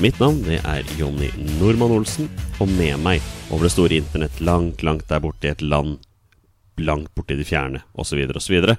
[0.00, 1.26] Mitt navn det er Jonny
[1.58, 3.20] Normann Olsen, og med meg
[3.52, 5.98] over det store internett langt, langt der borte i et land
[6.80, 8.70] langt borte i det fjerne, osv., osv.,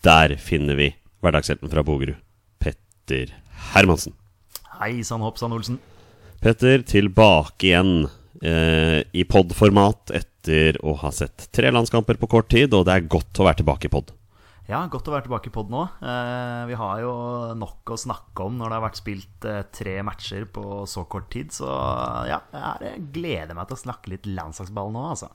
[0.00, 0.86] der finner vi
[1.20, 2.16] hverdagshelten fra Bogerud,
[2.56, 3.34] Petter
[3.74, 4.16] Hermansen.
[4.78, 5.76] Hei sann, hoppsann, Olsen.
[6.40, 8.08] Petter, tilbake igjen
[8.40, 13.12] eh, i pod-format etter å ha sett tre landskamper på kort tid, og det er
[13.12, 14.16] godt å være tilbake i pod.
[14.70, 15.82] Ja, godt å være tilbake i pod nå.
[16.06, 17.12] Eh, vi har jo
[17.58, 21.26] nok å snakke om når det har vært spilt eh, tre matcher på så kort
[21.34, 21.50] tid.
[21.54, 21.66] Så
[22.30, 22.38] ja,
[22.84, 25.32] jeg gleder meg til å snakke litt landslagsball nå, altså.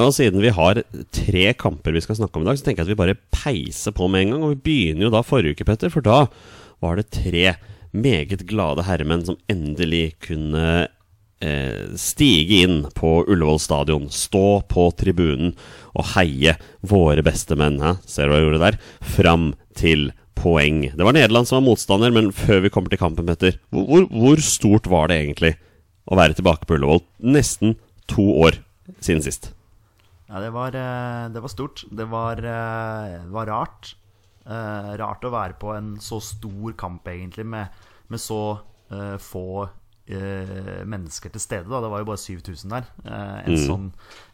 [0.00, 0.80] Og siden vi har
[1.12, 3.96] tre kamper vi skal snakke om i dag, så tenker jeg at vi bare peiser
[3.96, 4.44] på med en gang.
[4.44, 6.26] Og vi begynner jo da forrige uke, Petter, for da
[6.84, 7.56] var det tre
[7.96, 10.92] meget glade herremenn som endelig kunne eh,
[12.00, 15.54] stige inn på Ullevål stadion, stå på tribunen
[15.96, 16.56] og heie
[16.86, 17.96] våre beste menn, hæ?
[18.04, 18.78] ser du hva jeg gjorde der,
[19.16, 20.82] fram til poeng.
[20.92, 24.42] Det var Nederland som var motstander, men før vi kommer til kampen, Petter, hvor, hvor,
[24.44, 25.54] stort var det egentlig
[26.06, 27.02] å være tilbake på Ullevål?
[27.24, 27.76] Nesten
[28.10, 28.60] to år
[29.00, 29.50] siden sist.
[30.26, 31.84] Ja, det var, eh, det var stort.
[31.90, 33.94] Det var, eh, det var rart.
[34.46, 37.68] Eh, rart å være på en så stor kamp, egentlig, med,
[38.08, 38.60] med så
[38.90, 39.68] eh, få
[40.06, 41.68] eh, mennesker til stede.
[41.70, 41.80] Da.
[41.82, 42.90] Det var jo bare 7000 der.
[43.04, 43.86] Eh, en, sånn,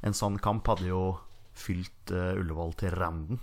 [0.02, 1.04] en sånn kamp hadde jo
[1.58, 3.42] fylt eh, Ullevål til randen.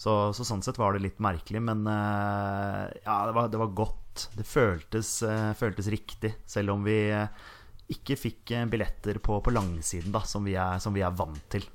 [0.00, 3.74] Så, så sånn sett var det litt merkelig, men eh, ja, det var, det var
[3.82, 4.28] godt.
[4.36, 7.50] Det føltes, eh, føltes riktig, selv om vi eh,
[7.92, 11.66] ikke fikk billetter på, på langsiden, da, som vi, er, som vi er vant til.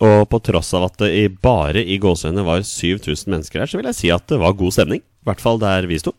[0.00, 3.78] Og på tross av at det i bare i gåseøynene var 7000 mennesker her, så
[3.78, 5.02] vil jeg si at det var god stemning.
[5.04, 6.14] I hvert fall der vi sto.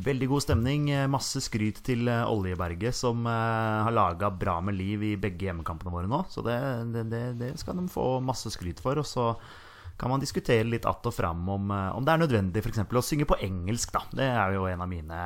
[0.00, 0.90] Veldig god stemning.
[0.90, 5.48] eh, Masse skryt til eh, Oljeberget, som eh, har laga bra med liv i begge
[5.48, 6.22] hjemmekampene våre nå.
[6.32, 6.56] Så det,
[6.94, 9.00] det, det, skal de få masse skryt for.
[9.00, 9.34] Og så
[10.00, 12.80] kan man diskutere litt att og fram om, om det er nødvendig f.eks.
[12.80, 14.00] å synge på engelsk, da.
[14.16, 15.20] Det er jo en av mine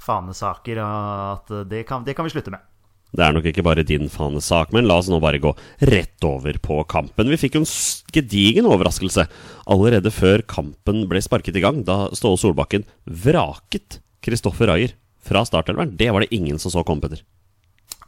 [0.00, 0.80] fanesaker.
[0.80, 2.75] At det kan, det kan vi slutte med.
[3.14, 5.52] Det er nok ikke bare din fanesak, men la oss nå bare gå
[5.88, 7.30] rett over på kampen.
[7.32, 7.70] Vi fikk jo en
[8.12, 9.28] gedigen overraskelse
[9.72, 14.96] allerede før kampen ble sparket i gang, da Ståle Solbakken vraket Kristoffer Ayer
[15.26, 15.96] fra startelveren.
[15.96, 17.24] Det var det ingen som så komme, Petter.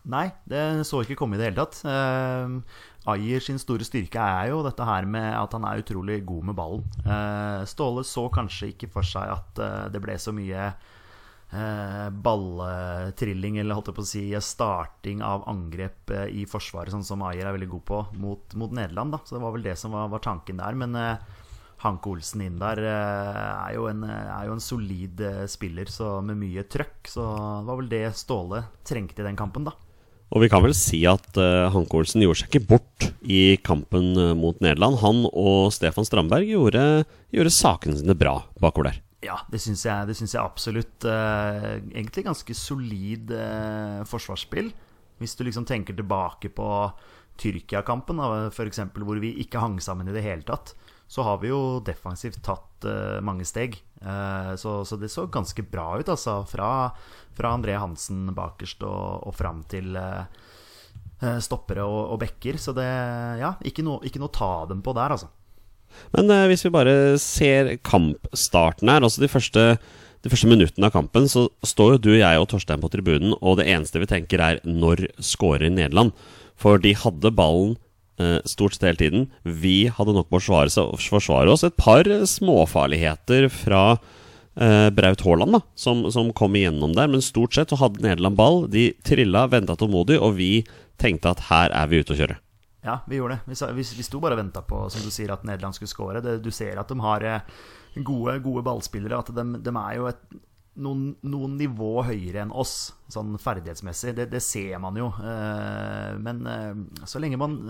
[0.09, 1.81] Nei, det så ikke komme i det hele tatt.
[1.85, 2.61] Uh,
[3.13, 6.57] Ayer sin store styrke er jo dette her med at han er utrolig god med
[6.59, 6.85] ballen.
[7.05, 10.71] Uh, Ståle så kanskje ikke for seg at uh, det ble så mye
[11.53, 17.07] eh, balletrilling, eller holdt jeg på å si starting av angrep eh, i forsvaret, sånn
[17.07, 19.17] som Ayer er veldig god på, mot, mot Nederland.
[19.17, 20.79] da Så det var vel det som var, var tanken der.
[20.79, 21.45] Men eh,
[21.85, 26.19] Hanke Olsen inn der eh, er, jo en, er jo en solid eh, spiller så
[26.25, 27.11] med mye trøkk.
[27.11, 29.77] Så det var vel det Ståle trengte i den kampen, da.
[30.29, 34.11] Og vi kan vel si at uh, Hanke Olsen gjorde seg ikke bort i kampen
[34.13, 35.01] eh, mot Nederland.
[35.01, 36.83] Han og Stefan Strandberg gjorde,
[37.33, 38.99] gjorde sakene sine bra bakover der.
[39.25, 41.03] Ja, det syns jeg, jeg absolutt.
[41.03, 44.71] Uh, egentlig ganske solid uh, forsvarsspill.
[45.19, 46.69] Hvis du liksom tenker tilbake på
[47.39, 48.21] Tyrkia-kampen,
[48.53, 50.77] f.eks., hvor vi ikke hang sammen i det hele tatt,
[51.11, 53.81] så har vi jo defensivt tatt uh, mange steg.
[53.99, 56.37] Så, så det så ganske bra ut, altså.
[56.47, 56.69] Fra,
[57.35, 59.99] fra André Hansen bakerst og, og fram til
[61.43, 62.61] stoppere og, og bekker.
[62.63, 62.87] Så det
[63.43, 65.33] Ja, ikke noe, ikke noe å ta dem på der, altså.
[66.17, 69.67] Men eh, hvis vi bare ser kampstarten her, altså de første,
[70.25, 73.59] de første minuttene av kampen, så står jo du, jeg og Torstein på tribunen, og
[73.61, 76.15] det eneste vi tenker er når skårer Nederland?
[76.59, 77.77] For de hadde ballen
[78.19, 79.29] eh, stort sett hele tiden.
[79.43, 81.67] Vi hadde nok på å forsvare oss.
[81.67, 87.11] Et par småfarligheter fra eh, Braut Haaland, da, som, som kom igjennom der.
[87.13, 88.65] Men stort sett så hadde Nederland ball.
[88.73, 90.53] De trilla, venta tålmodig, og vi
[90.99, 92.41] tenkte at her er vi ute å kjøre.
[92.89, 93.55] Ja, vi gjorde det.
[93.77, 96.25] Vi, vi sto bare og venta på som du sier, at Nederland skulle skåre.
[96.41, 97.57] Du ser at de har eh,
[98.01, 99.21] gode, gode ballspillere.
[99.21, 100.39] At de, de er jo et
[100.79, 104.15] noen, noen nivå høyere enn oss, sånn ferdighetsmessig.
[104.17, 105.11] Det, det ser man jo.
[105.21, 107.61] Eh, men eh, så lenge man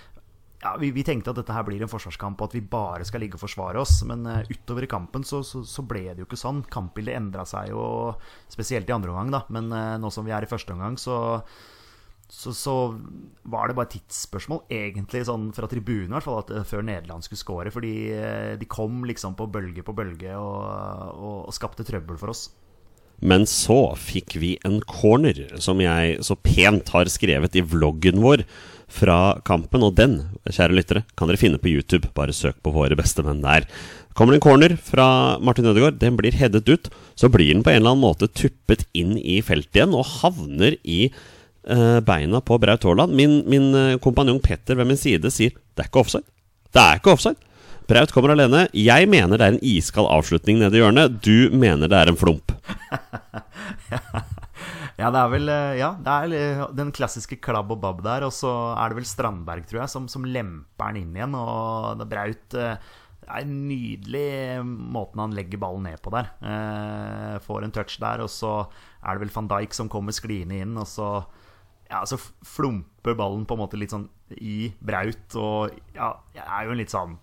[0.64, 3.24] ja, vi, vi, tenkte at dette her blir en forsvarskamp, og at vi bare skal
[3.24, 4.02] ligge og forsvare oss.
[4.08, 6.62] Men uh, utover i kampen så, så, så, ble det jo ikke sånn.
[6.70, 7.82] Kampbildet endra seg jo,
[8.52, 9.44] spesielt i andre omgang, da.
[9.56, 11.16] Men uh, nå som vi er i første omgang, så,
[12.30, 12.74] så, så,
[13.50, 17.26] var det bare tidsspørsmål, egentlig, sånn fra tribunen i hvert fall, at, uh, før Nederland
[17.26, 17.74] skulle score.
[17.74, 17.94] Fordi
[18.60, 20.60] de kom liksom på bølge på bølge og,
[21.14, 22.48] og, og skapte trøbbel for oss.
[23.20, 28.46] Men så fikk vi en corner, som jeg så pent har skrevet i vloggen vår
[28.90, 29.84] fra kampen.
[29.84, 30.16] Og den,
[30.48, 32.08] kjære lyttere, kan dere finne på YouTube.
[32.16, 33.68] Bare søk på våre beste menn der.
[34.16, 36.88] Kommer det en corner fra Martin Ødegaard, den blir headet ut.
[37.14, 40.78] Så blir den på en eller annen måte tuppet inn i feltet igjen og havner
[40.82, 41.10] i
[42.06, 43.12] beina på Braut Haaland.
[43.14, 46.26] Min, min uh, kompanjong Petter ved min side sier det er ikke offside.
[46.72, 47.50] Det er ikke offside.
[47.90, 48.68] Braut kommer alene.
[48.76, 51.16] Jeg mener det er en iskald avslutning nede i hjørnet.
[51.24, 52.52] Du mener det er en flump.
[55.00, 58.28] ja, det er vel eh, Ja, det er eh, den klassiske klabb og babb der.
[58.28, 61.34] Og så er det vel Strandberg, tror jeg, som, som lemper den inn igjen.
[61.34, 62.78] Og Braut eh,
[63.24, 64.30] Det er nydelig
[64.68, 66.30] måten han legger ballen ned på der.
[67.42, 68.54] får en touch der, og så
[69.02, 71.10] er det vel van Dijk som kommer skliende inn, og så
[71.90, 74.06] ja, så flumper ballen på en måte litt sånn
[74.38, 77.18] i Braut, og ja, jeg er jo en litt sånn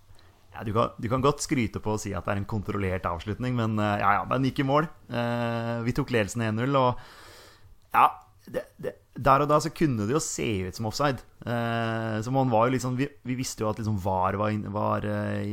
[0.58, 3.06] ja, du, kan, du, kan, godt skryte på å si at det er en kontrollert
[3.06, 4.88] avslutning, men uh, ja, ja, den gikk i mål.
[5.06, 8.08] Eh, vi tok ledelsen 1-0, og ja
[8.48, 8.94] det, det,
[9.28, 11.22] Der og da så kunne det jo se ut som offside.
[11.46, 15.08] Eh, så man var jo liksom, vi, vi visste jo at liksom VAR var, var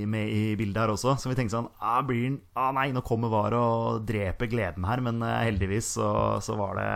[0.08, 3.04] med i bildet her også, så vi tenkte sånn ah, blir den, ah, Nei, nå
[3.04, 6.08] kommer VAR og dreper gleden her, men heldigvis så,
[6.44, 6.90] så, var det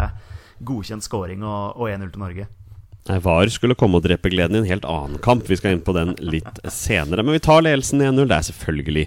[0.67, 2.49] godkjent scoring og, og 1-0 til Norge.
[3.09, 5.47] VAR skulle komme og drepe gleden i en helt annen kamp.
[5.49, 7.25] Vi skal inn på den litt senere.
[7.25, 8.27] Men vi tar ledelsen 1-0.
[8.29, 9.07] Det er selvfølgelig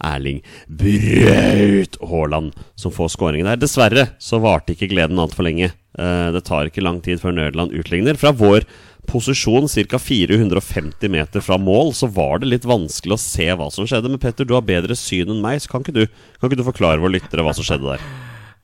[0.00, 3.60] Erling Braut Haaland som får skåringen der.
[3.60, 5.72] Dessverre så varte ikke gleden altfor lenge.
[5.98, 8.18] Eh, det tar ikke lang tid før Nederland utligner.
[8.20, 8.68] Fra vår
[9.10, 9.98] posisjon ca.
[9.98, 14.12] 450 meter fra mål, så var det litt vanskelig å se hva som skjedde.
[14.12, 16.04] Men Petter, du har bedre syn enn meg, så kan ikke du,
[16.38, 18.19] kan ikke du forklare våre lyttere hva som skjedde der?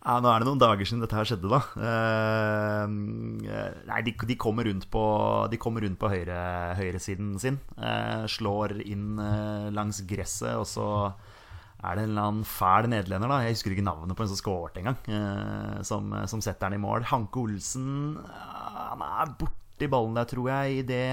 [0.07, 1.59] Ja, Nå er det noen dager siden dette her skjedde, da.
[1.75, 2.87] Uh,
[3.89, 5.03] nei, de, de, kommer rundt på,
[5.51, 6.37] de kommer rundt på høyre,
[6.79, 7.59] høyresiden sin.
[7.75, 13.35] Uh, slår inn uh, langs gresset, og så er det en eller annen fæl nederlender,
[13.35, 13.41] da.
[13.43, 16.85] Jeg husker ikke navnet på en som skåret engang, uh, som, som setter den i
[16.87, 17.09] mål.
[17.11, 21.07] Hanke Olsen Han er borti ballen der, tror jeg, i det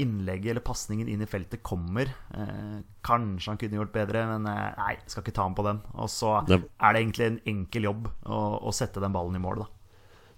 [0.00, 2.08] innlegget eller pasningen inn i feltet kommer.
[2.32, 5.82] Eh, kanskje han kunne gjort bedre, men eh, nei, skal ikke ta ham på den.
[6.00, 9.64] Og så er det egentlig en enkel jobb å, å sette den ballen i mål,
[9.64, 9.68] da.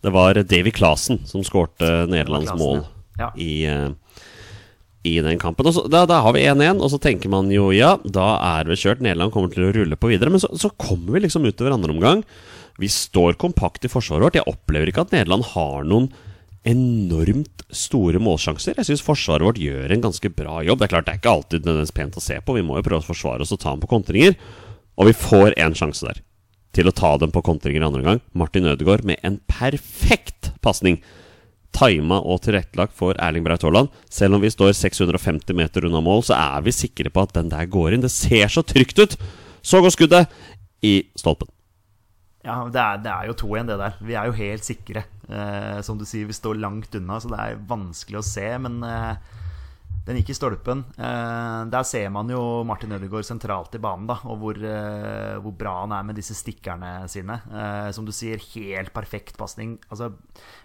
[0.06, 2.82] Det var Davy Clasen som skårte Nederlands mål
[3.18, 3.30] ja.
[3.40, 3.64] i,
[5.06, 5.70] i, den kampen.
[5.72, 8.76] Så, da, da, har vi 1-1, og så tenker man jo ja, da er vi
[8.78, 9.02] kjørt.
[9.02, 10.30] Nederland kommer til å rulle på videre.
[10.34, 12.22] Men så, så kommer vi liksom utover andre omgang.
[12.78, 14.38] Vi står kompakt i forsvaret vårt.
[14.38, 16.10] Jeg opplever ikke at Nederland har noen
[16.66, 18.76] enormt store målsjanser.
[18.78, 20.80] Jeg syns forsvaret vårt gjør en ganske bra jobb.
[20.80, 22.86] Det er klart det er ikke alltid nødvendigvis pent å se på, vi må jo
[22.86, 24.34] prøve å forsvare oss og ta dem på kontringer.
[24.96, 26.22] Og vi får én sjanse der
[26.76, 28.20] til å ta dem på kontringer andre gang.
[28.36, 31.00] Martin Ødegaard med en perfekt pasning.
[31.76, 33.92] Tima og tilrettelagt for Erling Braut Haaland.
[34.12, 37.52] Selv om vi står 650 meter unna mål, så er vi sikre på at den
[37.52, 38.04] der går inn.
[38.04, 39.18] Det ser så trygt ut!
[39.66, 40.32] Så går skuddet
[40.86, 41.50] i stolpen.
[42.46, 43.96] Ja, det er, det er jo 2-1, det der.
[44.06, 45.02] Vi er jo helt sikre.
[45.26, 48.46] Eh, som du sier, vi står langt unna, så det er vanskelig å se.
[48.62, 49.16] Men eh,
[50.06, 50.84] den gikk i stolpen.
[50.94, 55.56] Eh, der ser man jo Martin Ødegaard sentralt i banen, da, og hvor, eh, hvor,
[55.58, 57.40] bra han er med disse stikkerne sine.
[57.50, 59.74] Eh, som du sier, helt perfekt pasning.
[59.90, 60.12] Altså,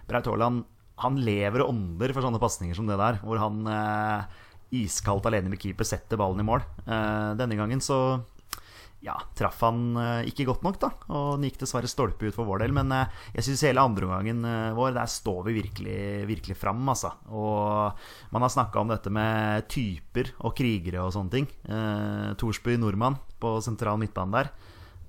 [0.05, 0.67] Braut Haaland
[1.01, 4.41] han lever og ånder for sånne pasninger som det der, hvor han eh,
[4.83, 6.61] iskaldt alene med keeper setter ballen i mål.
[6.85, 8.21] denne gangen så
[9.01, 10.91] ja, traff han uh, ikke godt nok, da.
[11.10, 12.74] Og den gikk dessverre stolpe ut for vår del.
[12.77, 17.15] Men uh, jeg syns hele andreomgangen uh, vår, der står vi virkelig, virkelig fram, altså.
[17.34, 21.48] Og man har snakka om dette med typer og krigere og sånne ting.
[21.65, 24.51] Eh, Thorsby nordmann på sentral midtbane der.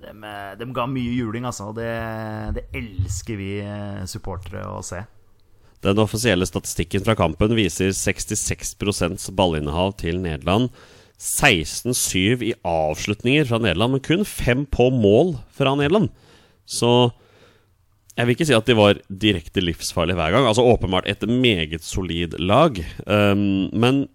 [0.03, 0.13] De,
[0.59, 1.69] de, ga mye juling, altså.
[1.71, 1.91] Og det,
[2.57, 3.51] det elsker vi
[4.11, 5.03] supportere å se.
[5.83, 10.71] Den offisielle statistikken fra kampen viser 66% ballinnehav til Nederland.
[11.23, 16.11] 16-7 i avslutninger fra Nederland, men kun fem på mål fra Nederland.
[16.67, 17.13] Så
[18.17, 20.49] jeg vil ikke si at de var direkte livsfarlige hver gang.
[20.49, 22.77] Altså Åpenbart et meget solid lag.
[23.07, 24.09] Um, men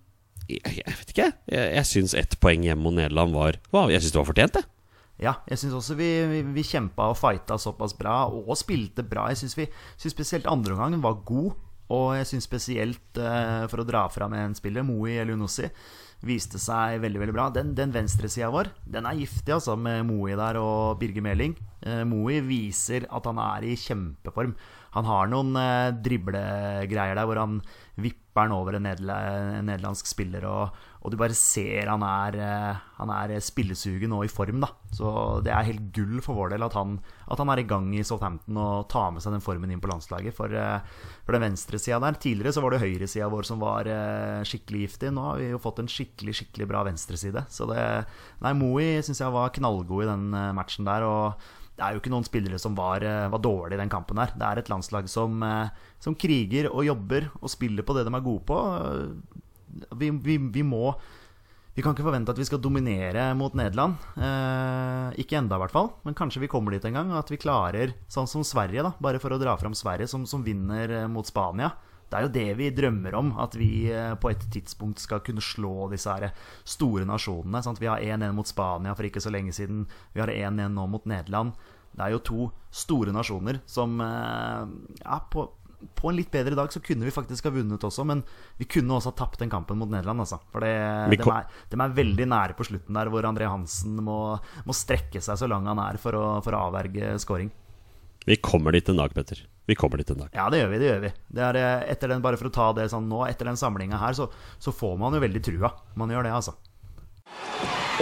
[0.47, 1.29] jeg, jeg, vet ikke.
[1.49, 4.59] Jeg, jeg syns ett poeng hjemme mot Nederland var wow, Jeg syns det var fortjent,
[4.59, 4.65] det.
[5.17, 9.29] Ja, jeg syns også vi, vi, vi kjempa og fighta såpass bra, og spilte bra.
[9.31, 11.55] Jeg syns spesielt andre omgang var god.
[11.87, 15.71] Og jeg syns spesielt, uh, for å dra fram en spiller, Moe Elionossi
[16.25, 17.47] viste seg veldig veldig bra.
[17.53, 21.55] Den, den venstresida vår den er giftig, altså, med Moe der og Birger Meling.
[21.85, 24.55] Eh, Moe viser at han er i kjempeform.
[24.97, 27.59] Han har noen eh, driblegreier der hvor han
[28.01, 29.17] vipper den over en, nederla,
[29.59, 34.25] en nederlandsk spiller, og, og, du bare ser han er, eh, han er spillesugen og
[34.25, 34.71] i form, da.
[34.95, 35.09] Så
[35.45, 38.03] det er helt gull for vår del at han, at han er i gang i
[38.07, 40.35] Southampton og tar med seg den formen inn på landslaget.
[40.37, 40.79] For, eh,
[41.25, 45.13] for den venstresida der Tidligere så var det høyresida vår som var eh, skikkelig giftig.
[45.13, 47.45] Nå har vi jo fått en skikkelig skikkelig bra venstreside.
[47.53, 47.85] Så det
[48.43, 51.05] Nei, Moey syns jeg var knallgod i den eh, matchen der.
[51.07, 54.17] og det er jo ikke noen spillere som var, eh, var dårlige i den kampen
[54.17, 54.31] her.
[54.33, 58.15] Det er et landslag som, eh, som, kriger og jobber og spiller på det de
[58.15, 58.57] er gode på.
[59.99, 60.93] Vi, vi, vi, må
[61.75, 63.99] Vi kan ikke forvente at vi skal dominere mot Nederland.
[64.17, 65.91] Eh, ikke enda i hvert fall.
[66.07, 67.11] Men kanskje vi kommer dit en gang.
[67.13, 70.45] At vi klarer, sånn som Sverige, da, bare for å dra fram Sverige, som, som
[70.45, 71.75] vinner eh, mot Spania.
[72.07, 73.91] Det er jo det vi drømmer om, at vi
[74.23, 76.31] på et tidspunkt skal kunne slå disse her
[76.63, 77.59] store nasjonene.
[77.65, 77.81] Sant?
[77.83, 79.83] Vi har 1-1 mot Spania for ikke så lenge siden.
[80.15, 81.51] Vi har 1-1 nå mot Nederland.
[81.91, 85.49] Det er jo to store nasjoner som ja, på,
[85.97, 88.23] på en litt bedre dag så kunne vi faktisk ha vunnet også, men
[88.57, 90.23] vi kunne også ha tapt den kampen mot Nederland.
[90.23, 90.39] Altså.
[90.53, 90.73] For det,
[91.13, 94.19] de, er, de, er, veldig nære på slutten der, hvor André Hansen må,
[94.65, 97.53] må strekke seg så lang han er for å, for å avverge scoring.
[98.27, 99.45] Vi kommer dit en dag, Petter.
[99.67, 100.33] Vi kommer dit en dag.
[100.35, 100.79] Ja, det gjør vi.
[100.81, 103.21] det gjør vi det er, eh, etter den, Bare for å ta det sånn nå,
[103.27, 104.29] etter den samlinga her, så,
[104.59, 105.71] så, får man jo veldig trua.
[105.99, 106.55] Man gjør det, altså.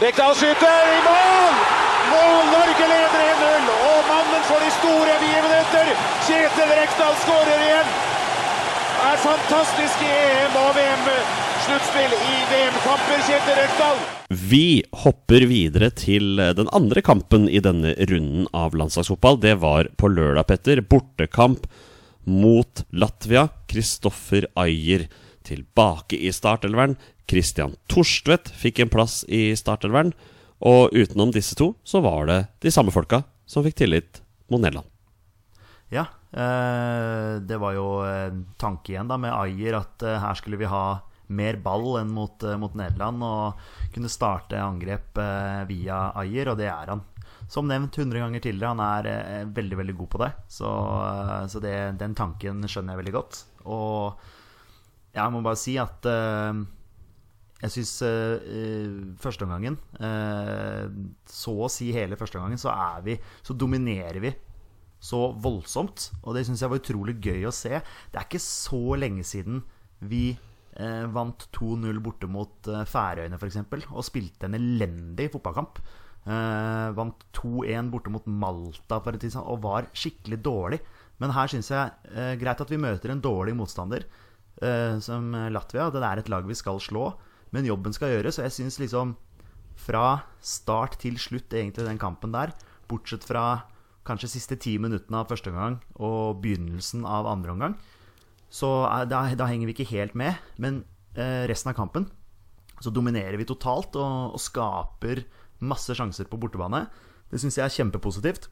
[0.02, 1.60] Rekdal skyter i mål!
[2.14, 2.54] Mål!
[2.54, 3.85] Norge leder 1-0!
[4.06, 5.88] Mannen for de store begivenheter,
[6.28, 7.88] Kjetil Rekdal skårer igjen!
[7.90, 14.00] Det Er fantastisk i EM og VM-sluttspill i VM-kamper, Kjetil Rekdal.
[14.52, 14.68] Vi
[15.04, 19.42] hopper videre til den andre kampen i denne runden av landslagsfotball.
[19.42, 20.82] Det var på lørdag, Petter.
[20.86, 21.66] Bortekamp
[22.30, 23.48] mot Latvia.
[23.70, 25.10] Kristoffer Ayer
[25.46, 26.98] tilbake i startelveren.
[27.30, 30.14] Christian Torstvedt fikk en plass i startelveren.
[30.66, 34.88] Og utenom disse to så var det de samme folka som fikk tillit mot Nederland.
[35.94, 37.88] Ja, eh, det var jo
[38.58, 42.44] tanke igjen da med Ayer at eh, her skulle vi ha mer ball enn mot,
[42.44, 43.24] eh, mot Nederland.
[43.24, 45.20] Og kunne starte angrep
[45.70, 47.04] via Ayer, og det er han.
[47.50, 50.32] Som nevnt 100 ganger tidligere, han er veldig veldig god på det.
[50.50, 50.70] Så,
[51.54, 53.42] så det, den tanken skjønner jeg veldig godt.
[53.70, 54.24] Og
[55.14, 56.10] jeg må bare si at
[57.64, 60.90] jeg syns uh, førsteomgangen uh,
[61.32, 64.34] Så å si hele førsteomgangen, så er vi Så dominerer vi
[65.06, 66.10] så voldsomt.
[66.24, 67.78] Og det syns jeg var utrolig gøy å se.
[68.10, 69.62] Det er ikke så lenge siden
[70.10, 70.32] vi
[70.80, 73.60] uh, vant 2-0 borte mot uh, Færøyene f.eks.
[73.92, 75.82] og spilte en elendig fotballkamp.
[76.26, 80.82] Uh, vant 2-1 borte mot Malta for en tid siden og var skikkelig dårlig.
[81.22, 84.08] Men her syns jeg uh, greit at vi møter en dårlig motstander
[84.64, 85.92] uh, som Latvia.
[85.94, 87.12] Det er et lag vi skal slå,
[87.56, 88.40] men jobben skal gjøres.
[88.40, 89.16] Og jeg syns liksom
[89.80, 92.54] fra start til slutt egentlig den kampen der,
[92.90, 93.66] bortsett fra
[94.06, 97.78] kanskje siste ti minuttene av første omgang og begynnelsen av andre omgang,
[98.54, 98.70] så
[99.10, 100.38] da, da, henger vi ikke helt med.
[100.62, 100.84] Men
[101.18, 102.06] eh, resten av kampen
[102.84, 105.26] så dominerer vi totalt og, og skaper
[105.66, 106.86] masse sjanser på bortebane.
[107.32, 108.48] Det syns jeg er kjempepositivt.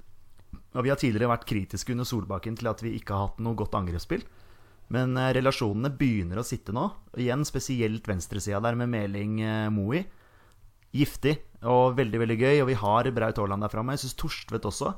[0.74, 3.58] Og vi har tidligere vært kritiske under Solbakken til at vi ikke har hatt noe
[3.58, 4.26] godt angrepsspill.
[4.92, 6.90] Men eh, relasjonene begynner å sitte nå.
[7.20, 10.04] Igjen spesielt venstresida der med Meling eh, Moe.
[10.94, 12.62] Giftig og veldig veldig gøy.
[12.62, 13.96] Og vi har Braut Haaland der framme.
[13.96, 14.94] Jeg syns Torstvedt også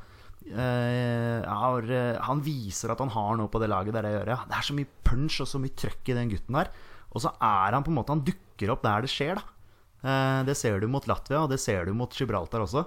[0.45, 4.43] Uh, har, uh, han viser at han har noe på det laget der jeg gjør.
[4.45, 6.69] Det er så mye punch og så mye trøkk i den gutten der.
[7.15, 9.51] Og så er han på en måte Han dukker opp der det skjer, da.
[10.45, 12.83] Det ser du mot Latvia, og det ser du mot Gibraltar også.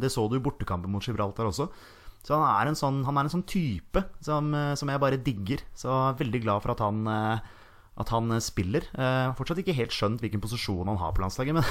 [0.00, 1.68] det så du i bortekampen mot Gibraltar også.
[2.24, 4.48] Så han er en sånn, han er en sånn type som,
[4.80, 5.60] som, jeg bare digger.
[5.76, 7.04] Så jeg er veldig glad for at han
[8.00, 8.86] at han eh, spiller.
[8.96, 11.66] Uh, fortsatt ikke helt skjønt hvilken posisjon han har på landslaget, men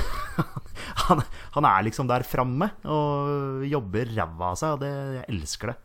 [1.07, 1.23] han,
[1.57, 5.79] han, er liksom der framme og jobber ræva av seg, og det, jeg elsker det.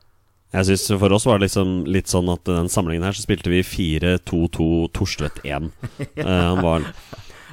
[0.48, 3.50] Jeg synes For oss var det liksom litt sånn at den samlingen her så spilte
[3.52, 5.68] vi 4-2-2 Torstvedt 1.
[6.16, 6.24] ja.
[6.24, 6.86] han var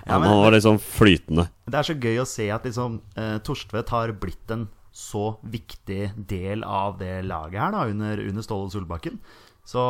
[0.05, 1.47] ja, han var liksom flytende.
[1.65, 2.99] Det er så gøy å se at liksom,
[3.43, 8.71] Torstvedt har blitt en så viktig del av det laget her da, under, under Ståle
[8.71, 9.19] Solbakken.
[9.65, 9.81] Så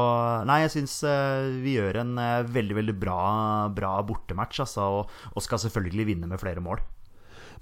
[0.48, 3.20] nei, jeg syns uh, vi gjør en uh, veldig, veldig bra,
[3.76, 6.80] bra bortematch, altså, og, og, skal selvfølgelig vinne med flere mål.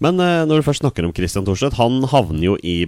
[0.03, 2.87] Men uh, når du først snakker om Christian Thorstvedt, han havner jo i, i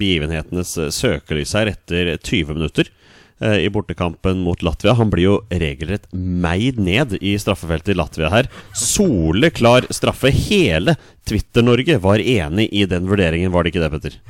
[0.00, 2.90] begivenhetenes søkelys her etter 20 minutter
[3.36, 4.94] i bortekampen mot Latvia.
[4.96, 8.48] Han blir jo regelrett meid ned i straffefeltet i Latvia her.
[8.72, 10.32] Soleklar straffe.
[10.32, 10.96] Hele
[11.28, 14.20] Twitter-Norge var enig i den vurderingen, var det ikke det, Petter?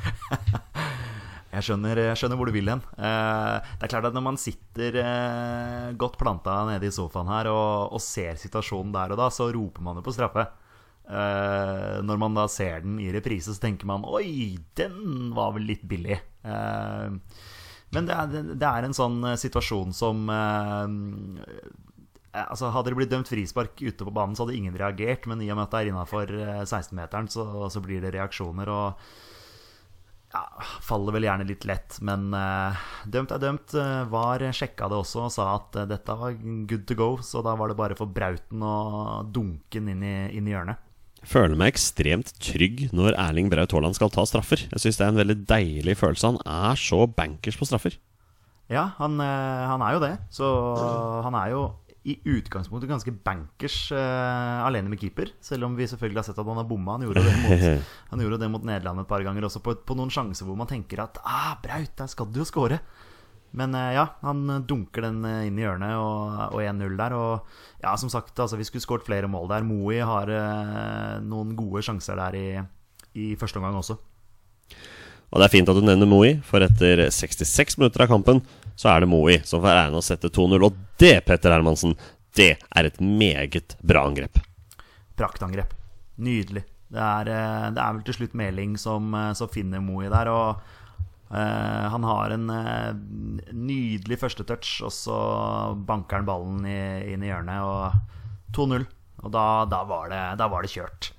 [1.57, 2.81] Jeg skjønner, jeg skjønner hvor du vil hen.
[3.01, 7.49] Eh, det er klart at når man sitter eh, godt planta nede i sofaen her
[7.49, 10.43] og, og ser situasjonen der og da, så roper man jo på straffe.
[11.07, 15.65] Eh, når man da ser den i reprise, så tenker man Oi, den var vel
[15.71, 16.19] litt billig.
[16.45, 17.15] Eh,
[17.95, 20.95] men det er, det er, en sånn eh, situasjon som eh,
[22.37, 25.25] altså Hadde det blitt dømt frispark ute på banen, så hadde ingen reagert.
[25.29, 26.33] Men i og med at det er innafor
[26.67, 28.69] 16-meteren, så, så, blir det reaksjoner.
[28.69, 30.43] Og ja,
[30.85, 33.77] faller vel gjerne litt lett, men eh, dømt er dømt.
[34.11, 36.37] VAR sjekka det også og sa at dette var
[36.69, 38.75] good to go, så da var det bare for Brauten å
[39.23, 40.83] dunke den inn i, inn i hjørnet.
[41.25, 44.61] Føler meg ekstremt trygg når Erling Braut Haaland skal ta straffer.
[44.69, 46.33] Jeg syns det er en veldig deilig følelse.
[46.35, 47.97] Han er så bankers på straffer.
[48.69, 50.13] Ja, han, uh, han er jo det.
[50.33, 50.47] Så
[51.25, 51.67] han er jo
[52.07, 55.33] i utgangspunktet ganske bankers uh, alene med keeper.
[55.43, 56.95] Selv om vi selvfølgelig har sett at han har bomma.
[56.95, 57.65] Han gjorde det mot,
[58.13, 60.69] han gjorde det mot Nederland et par ganger også, på, på, noen sjanser hvor man
[60.69, 62.79] tenker at ah, Braut, der skal du jo score.
[63.57, 67.15] Men uh, ja, han dunker den uh, inn i hjørnet og, og 1-0 der.
[67.17, 69.65] Og ja, som sagt, altså, vi skulle skåret flere mål der.
[69.67, 70.31] Moi har
[71.25, 72.47] noen gode sjanser der i,
[73.17, 73.97] i første omgang også.
[75.27, 78.39] Og det er fint at du nevner Moi, for etter 66 minutter av kampen
[78.79, 80.55] så er det Moi som får æren å sette 2-0.
[80.63, 81.97] Og det, Petter Hermansen,
[82.37, 84.39] det er et meget bra angrep.
[85.17, 85.73] Praktangrep.
[86.23, 86.63] Nydelig.
[86.87, 90.29] Det er, eh, det er vel til slutt Meling som, eh, som finner Moi der.
[90.31, 90.61] Og
[91.31, 92.93] uh, han har en uh,
[93.51, 95.17] nydelig første touch, og så
[95.87, 96.79] banker han ballen i,
[97.13, 97.63] inn i hjørnet.
[97.63, 98.87] Og 2-0.
[99.25, 101.11] Og da, da, var det, da var det kjørt.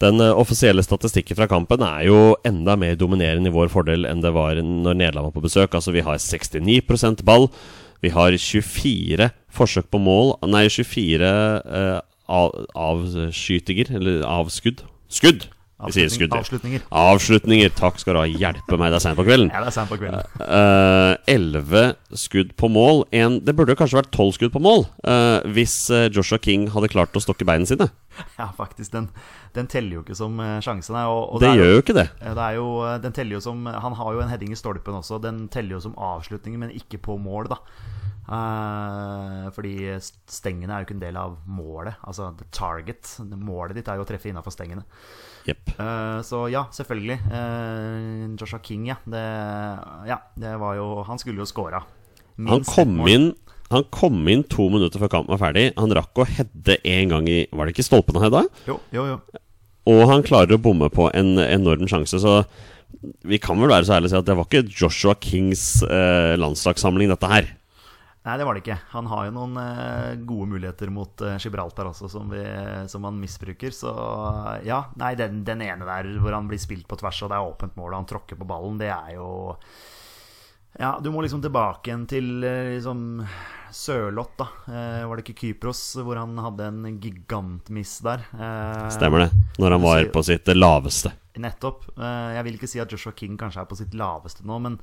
[0.00, 4.22] Den uh, offisielle statistikken fra kampen er jo enda mer dominerende i vår fordel enn
[4.24, 5.76] det var når Nederland var på besøk.
[5.76, 7.50] Altså Vi har 69% ball.
[8.00, 11.98] Vi har 24 forsøk på mål Nei, 24 uh,
[12.30, 14.84] av, avskytinger, eller avskudd.
[15.10, 15.50] Skudd!
[15.88, 16.34] Skudd.
[16.36, 16.82] Avslutninger.
[16.92, 17.72] Avslutninger.
[17.78, 18.26] Takk skal du ha.
[18.28, 19.48] Hjelpe meg, det er seint på kvelden.
[19.52, 20.20] Ja, det er sent på kvelden.
[21.30, 23.04] Elleve uh, skudd på mål.
[23.16, 25.76] En, det burde kanskje vært tolv skudd på mål uh, hvis
[26.12, 27.88] Joshua King hadde klart å stokke beina sine.
[28.36, 28.92] Ja, faktisk.
[28.92, 29.08] Den,
[29.56, 30.98] den teller jo ikke som sjansen.
[31.08, 32.08] Og, og det, det gjør jo ikke det.
[32.20, 32.68] det er jo,
[33.00, 35.22] den teller jo som Han har jo en heading i stolpen også.
[35.24, 37.62] Den teller jo som avslutninger, men ikke på mål, da.
[38.30, 39.90] Uh, fordi
[40.30, 41.98] stengene er jo ikke en del av målet.
[42.06, 43.16] Altså the target.
[43.32, 44.84] Målet ditt er jo å treffe innafor stengene.
[45.48, 45.74] Yep.
[45.78, 47.18] Uh, så ja, selvfølgelig.
[47.30, 48.98] Uh, Joshua King, ja.
[49.04, 49.22] Det,
[50.08, 50.20] ja.
[50.36, 51.84] det, var jo Han skulle jo scora.
[52.48, 53.32] Han kom inn
[53.70, 55.68] han kom inn to minutter før kampen var ferdig.
[55.78, 58.40] Han rakk å heade én gang i Var det ikke stolpen han hedda?
[58.66, 59.18] Jo, jo, jo.
[59.90, 62.40] Og han klarer å bomme på en enorm sjanse, så
[63.22, 66.34] vi kan vel være så ærlige å si at det var ikke Joshua Kings eh,
[66.40, 67.48] landslagssamling, dette her.
[68.20, 68.76] Nei, det var det ikke.
[68.92, 72.42] Han har jo noen uh, gode muligheter mot uh, Gibraltar også, som, vi,
[72.92, 73.72] som, han misbruker.
[73.72, 73.92] Så
[74.66, 77.48] ja, nei, den, den, ene der hvor han blir spilt på tvers, og det er
[77.48, 79.30] åpent mål, og han tråkker på ballen, det er jo
[80.76, 83.24] Ja, du må liksom tilbake igjen til liksom
[83.72, 84.46] Sørloth, da.
[85.06, 88.26] var det ikke Kypros hvor han hadde en gigantmiss der?
[88.92, 89.30] Stemmer det.
[89.62, 91.14] Når han var på sitt laveste.
[91.40, 91.86] Nettopp.
[91.96, 94.78] jeg vil ikke si at Joshua King kanskje er på sitt laveste nå, men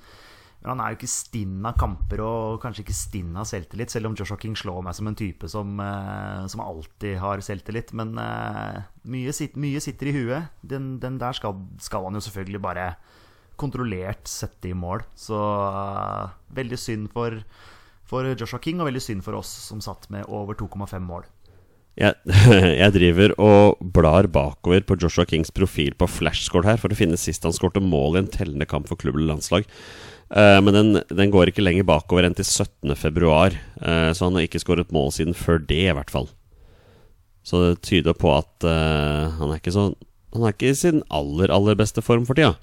[0.62, 4.10] men han er jo ikke stinn av kamper og kanskje ikke stinn av selvtillit, selv
[4.10, 7.94] om Joshua King slår meg som en type som, uh, som alltid har selvtillit.
[7.98, 10.50] Men uh, mye, sit, mye, sitter i huet.
[10.66, 12.90] Den, den der skal, skal, han jo selvfølgelig bare
[13.58, 15.06] kontrollert sette i mål.
[15.18, 17.38] Så uh, veldig synd for,
[18.10, 21.30] for Joshua King, og veldig synd for oss som satt med over 2,5 mål.
[21.98, 22.14] Jeg,
[22.82, 27.18] jeg, driver og blar bakover på Joshua Kings profil på flashscore her for å finne
[27.18, 29.66] sist han skårte mål i en tellende kamp for klubb eller landslag.
[30.28, 32.92] Uh, men den, den, går ikke lenger bakover enn til 17.2,
[33.24, 36.28] uh, eh, så han har ikke skåret mål siden før det, i hvert fall.
[37.48, 39.94] Så det tyder på at uh, han er ikke så
[40.36, 42.58] Han er ikke i sin aller, aller beste form for tida.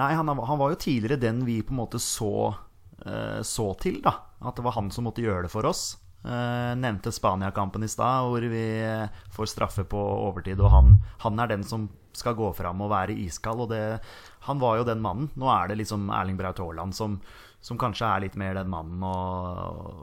[0.00, 2.54] Nei, han, han, var jo tidligere den vi på en måte så,
[3.44, 4.14] så til, da.
[4.40, 5.82] At det var han som måtte gjøre det for oss.
[6.24, 8.64] Uh, nevnte Spania-kampen i stad, hvor vi
[9.36, 10.64] får straffe på overtid.
[10.64, 13.64] Og han, han, er den som skal gå fram og være iskald.
[13.64, 13.82] Og det,
[14.48, 15.30] han var jo den mannen.
[15.38, 17.18] Nå er det liksom Erling Braut Haaland som,
[17.64, 19.16] som, kanskje er litt mer den mannen å,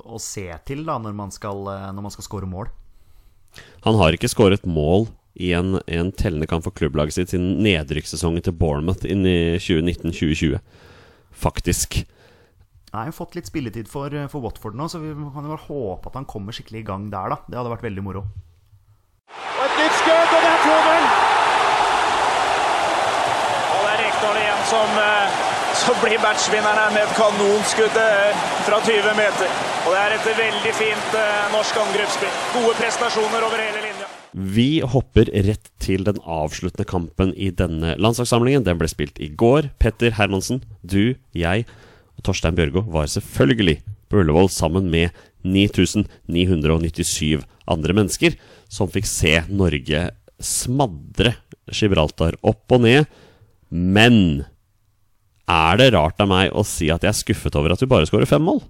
[0.06, 2.72] å se til da når man skal, når man skal skåre mål.
[3.86, 5.08] Han har ikke skåret mål
[5.40, 10.60] i en, en tellende kamp for klubblaget sitt siden nedrykkssesongen til Bournemouth inn i 2019-2020.
[11.40, 12.02] Faktisk.
[12.90, 15.68] Nei, har fått litt spilletid for, eh, for, Watford nå, så vi kan jo bare
[15.68, 17.38] håpe at han kommer skikkelig i gang der, da.
[17.46, 18.26] Det hadde vært veldig moro.
[19.30, 21.06] Og et nytt skudd, og det er 2-0!
[23.70, 25.40] Og det er Rekdal igjen som, eh,
[25.82, 29.50] som blir matchvinneren med et kanonskudd eh, fra 20 meter.
[29.86, 31.20] Og det er et veldig fint
[31.54, 32.40] norsk angrepsspill.
[32.56, 34.10] Gode prestasjoner over hele linja.
[34.34, 38.66] Vi hopper rett til den avsluttende kampen i denne landslagssamlingen.
[38.68, 39.72] Den ble spilt i går.
[39.82, 41.66] Petter Hermansen, du, jeg
[42.20, 43.80] og Torstein Bjørgo var selvfølgelig
[44.12, 45.16] på Ullevål sammen med
[45.48, 48.36] 9997 andre mennesker,
[48.70, 51.34] som fikk se Norge smadre
[51.72, 53.06] Gibraltar opp og ned.
[53.70, 54.46] Men
[55.50, 58.08] er det rart av meg å si at jeg er skuffet over at vi bare
[58.10, 58.62] skårer fem mål?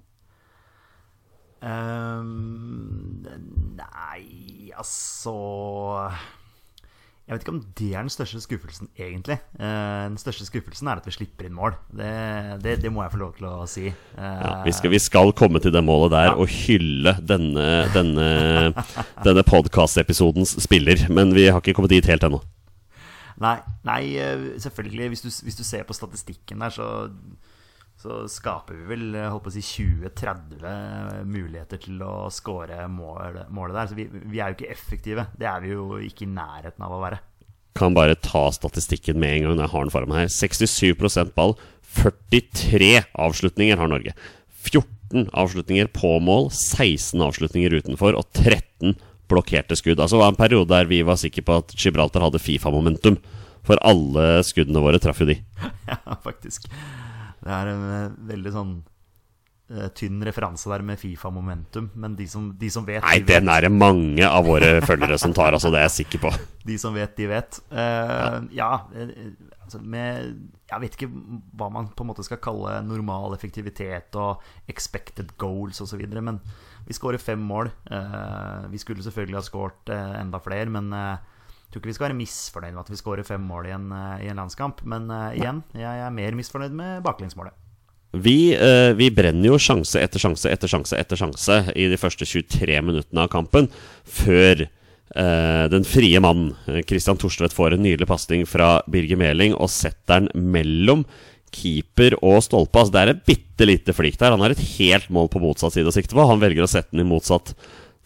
[1.59, 3.25] Um,
[3.75, 5.33] nei, altså
[7.27, 9.35] Jeg vet ikke om det er den største skuffelsen, egentlig.
[9.59, 11.75] Uh, den største skuffelsen er at vi slipper inn mål.
[11.91, 12.13] Det,
[12.63, 13.91] det, det må jeg få lov til å si.
[14.15, 18.29] Uh, Ja, vi, skal, vi skal komme til det målet der og hylle denne, denne,
[19.27, 21.05] denne podkast-episodens spiller.
[21.11, 22.39] Men vi har ikke kommet dit helt ennå.
[23.43, 23.55] Nei,
[23.87, 25.13] nei eh, selvfølgelig.
[25.13, 26.89] Hvis du, hvis du ser på statistikken der, så,
[27.99, 33.43] så skaper vi vel eh, holdt på å si 20-30 muligheter til å score mål,
[33.55, 33.91] målet der.
[33.91, 35.29] Så vi, vi er jo ikke effektive.
[35.39, 37.23] Det er vi jo ikke i nærheten av å være.
[37.79, 40.33] Kan bare ta statistikken med en gang jeg har den foran meg her.
[40.33, 41.55] 67% ball,
[41.95, 44.15] 43 avslutninger har Norge.
[44.67, 48.97] 14 avslutninger på mål, 16 avslutninger utenfor og 13
[49.29, 49.99] blokkerte skudd.
[49.99, 53.19] Altså det var en periode der vi var sikre på at Gibraltar hadde Fifa-momentum.
[53.67, 55.39] For alle skuddene våre traff jo de.
[55.89, 56.69] Ja, faktisk.
[57.39, 58.71] Det er en eh, veldig sånn
[59.73, 61.91] eh, tynn referanse der med Fifa-momentum.
[61.99, 63.35] Men de som, de som vet, Nei, de vet.
[63.39, 65.71] den er det mange av våre følgere som tar, altså.
[65.73, 66.33] Det er jeg sikker på.
[66.69, 67.55] De som vet, de vet.
[67.71, 69.07] Uh, ja, ja
[69.69, 70.33] altså med
[70.69, 71.09] Jeg vet ikke
[71.57, 76.41] hva man på en måte skal kalle normal effektivitet og expected goals osv., men
[76.89, 77.69] vi skårer fem mål.
[77.91, 81.19] Eh, vi skulle selvfølgelig ha skåret eh, enda flere, men eh,
[81.69, 83.91] jeg tror ikke vi skal være misfornøyd med at vi skårer fem mål i en,
[83.93, 84.81] eh, i en landskamp.
[84.89, 87.53] Men eh, igjen, jeg er mer misfornøyd med baklengsmålet.
[88.17, 92.25] Vi, eh, vi brenner jo sjanse etter sjanse etter sjanse etter sjanse i de første
[92.25, 93.69] 23 minuttene av kampen,
[94.01, 99.53] før eh, den frie mannen, eh, Christian Torstvedt, får en nydelig pasning fra Birger Meling
[99.53, 101.05] og setter den mellom
[101.53, 102.81] keeper og stolpe.
[102.81, 104.35] Altså, det er et bitte lite flik der.
[104.35, 106.25] Han har et helt mål på motsatt side å sikte på.
[106.29, 107.53] Han velger å sette den i motsatt.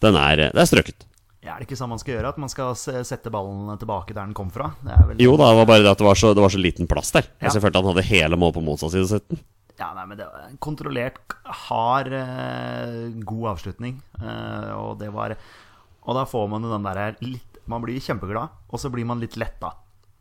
[0.04, 1.06] Den er, det er strøket.
[1.44, 2.30] Ja, er det ikke sånn man skal gjøre?
[2.32, 4.70] At man skal sette ballen tilbake der den kom fra?
[4.80, 6.60] Det vel Jo da, det var bare det at det var så, det var så
[6.60, 7.28] liten plass der.
[7.36, 7.44] Ja.
[7.44, 9.42] Altså, jeg følte han hadde hele mål på motsatt side å sette den.
[9.74, 11.34] Ja, nei, men det var en kontrollert,
[11.66, 13.98] hard, eh, god avslutning.
[14.22, 15.34] Eh, og det var
[16.04, 19.20] Og da får man jo den der litt Man blir kjempeglad, og så blir man
[19.20, 19.70] litt letta.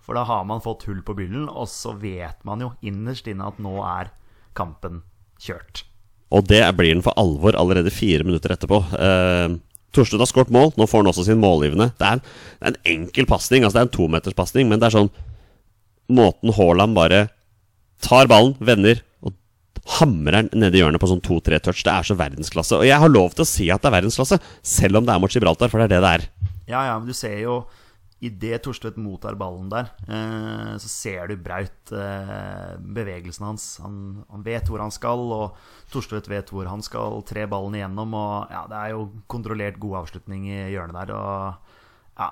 [0.04, 3.48] For da har man fått hull på byllen, og så vet man jo innerst inne
[3.48, 4.12] at nå er
[4.58, 5.02] kampen
[5.42, 5.86] kjørt.
[6.34, 8.82] Og det blir den for alvor allerede fire minutter etterpå.
[8.98, 9.56] Eh,
[9.94, 10.72] Torstvedt har skåret mål.
[10.80, 11.92] Nå får han også sin målgivende.
[12.00, 13.64] Det er en, det er en enkel pasning.
[13.64, 15.14] Altså det er en tometerspasning, men det er sånn
[16.14, 17.20] Måten Haaland bare
[18.04, 19.32] tar ballen, vender og
[20.00, 21.86] hamrer den nedi hjørnet på sånn to-tre touch.
[21.86, 22.82] Det er så verdensklasse.
[22.82, 25.22] Og jeg har lov til å si at det er verdensklasse, selv om det er
[25.24, 26.26] mot Gibraltar, for det er det det er.
[26.68, 27.62] Ja, ja, men du ser jo
[28.24, 33.66] Idet Torstvedt mottar ballen der, eh, så ser du Braut eh, bevegelsen hans.
[33.84, 33.98] Han,
[34.32, 35.58] han vet hvor han skal, og
[35.92, 37.20] Torstvedt vet hvor han skal.
[37.28, 41.12] Tre ballen igjennom, og ja, det er jo kontrollert god avslutning i hjørnet der.
[41.18, 42.30] Og ja,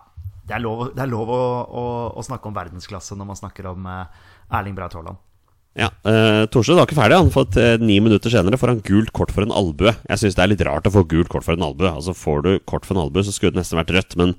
[0.47, 1.83] det er lov, det er lov å, å,
[2.15, 4.23] å snakke om verdensklasse når man snakker om eh,
[4.55, 5.19] Erling Braut Haaland.
[5.79, 7.15] Ja, uh, Torstvedt var ikke ferdig.
[7.15, 9.93] Han fått uh, Ni minutter senere får han gult kort for en albue.
[10.09, 11.87] Jeg syns det er litt rart å få gult kort for en albue.
[11.87, 14.17] Altså Får du kort for en albue, så skulle det nesten vært rødt.
[14.19, 14.35] Men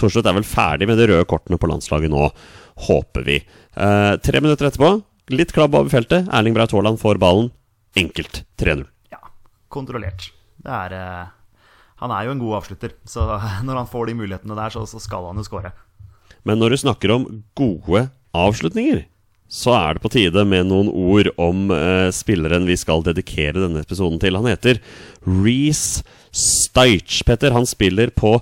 [0.00, 2.28] Torstvedt er vel ferdig med de røde kortene på landslaget nå,
[2.88, 3.38] håper vi.
[3.76, 4.96] Eh, tre minutter etterpå,
[5.34, 6.26] litt klabb over feltet.
[6.34, 7.52] Erling Braut Haaland får ballen.
[7.98, 8.84] Enkelt 3-0.
[9.14, 9.22] Ja,
[9.70, 10.32] kontrollert.
[10.64, 11.32] Det er eh,
[12.02, 13.26] Han er jo en god avslutter, så
[13.66, 15.72] når han får de mulighetene der, så, så skal han jo skåre.
[16.44, 19.04] Men når du snakker om gode avslutninger,
[19.54, 23.84] så er det på tide med noen ord om eh, spilleren vi skal dedikere denne
[23.84, 24.34] episoden til.
[24.40, 24.80] Han heter
[25.22, 26.02] Reece
[26.34, 27.20] Steich.
[27.28, 28.34] Petter, han spiller på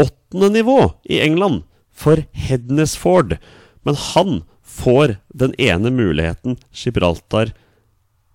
[0.00, 1.64] åttende nivå i England
[1.96, 3.36] for Hednesford.
[3.86, 7.52] Men han får den ene muligheten Gibraltar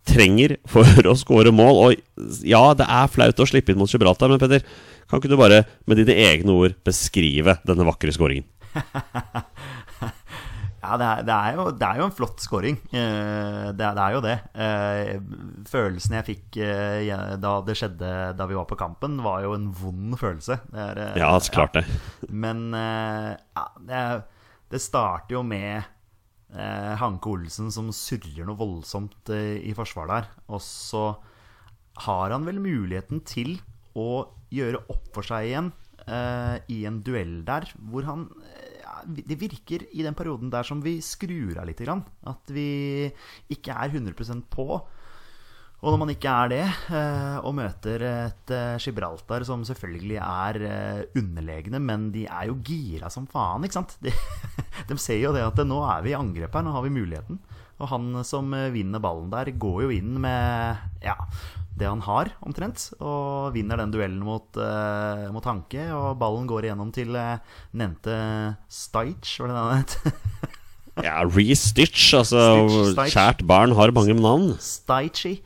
[0.08, 1.82] trenger for å skåre mål.
[1.86, 4.65] Og ja, det er flaut å slippe inn mot Gibraltar, men Petter,
[5.10, 8.47] kan ikke du bare med dine egne ord beskrive denne vakre skåringen?
[10.82, 12.78] Ja, det er, det er, jo, det er jo en flott scoring.
[12.89, 14.34] Eh, det, er, det er jo det.
[14.65, 15.12] Eh,
[15.70, 19.67] følelsen jeg fikk eh, da det skjedde da vi var på kampen, var jo en
[19.78, 20.58] vond følelse.
[20.74, 21.84] Det er, Ja, så klart det.
[22.46, 24.24] Men eh, ja, det, er-
[24.72, 25.84] det starter jo med
[26.52, 30.26] Hanke Olsen som surrer noe voldsomt i forsvaret der.
[30.52, 31.06] Og så
[32.08, 33.54] har han vel muligheten til
[33.96, 35.70] å gjøre opp for seg igjen
[36.08, 38.41] eh, i en duell der, hvor han ja,
[39.06, 41.82] Det virker i den perioden der som vi skrur av litt.
[41.82, 42.04] Grann.
[42.30, 43.10] At vi
[43.52, 44.82] ikke er 100% på.
[45.82, 50.60] Og når man ikke er det, eh, og møter et eh, Gibraltar som selvfølgelig er
[50.68, 53.96] eh, underlegne, men de er jo gira som faen, ikke sant?
[54.06, 54.14] De,
[54.92, 57.42] de ser jo det at nå er vi i angrep her, nå har vi muligheten.
[57.82, 61.18] Og han som vinner ballen der, går jo inn med ja,
[61.78, 62.90] det han har, omtrent.
[63.00, 65.88] Og vinner den duellen mot, uh, mot Hanke.
[65.96, 67.40] Og ballen går igjennom til uh,
[67.78, 68.18] nevnte
[68.72, 69.96] Stitch, var det det han het?
[71.08, 72.12] ja, re-stitch.
[72.20, 73.16] Altså, Stitch, Stitch.
[73.16, 74.54] kjært barn har mange navn.
[74.62, 75.40] Stitchy.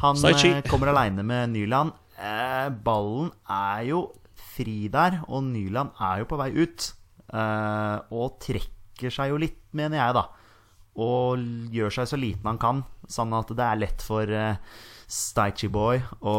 [0.00, 0.54] Han Stajci.
[0.56, 1.92] Uh, kommer aleine med Nyland.
[2.20, 4.00] Eh, ballen er jo
[4.54, 6.90] fri der, og Nyland er jo på vei ut.
[7.30, 10.26] Eh, og trekker seg jo litt, mener jeg, da.
[11.00, 14.28] Og gjør seg så liten han kan, sånn at det er lett for
[15.10, 16.34] uh, Boy å,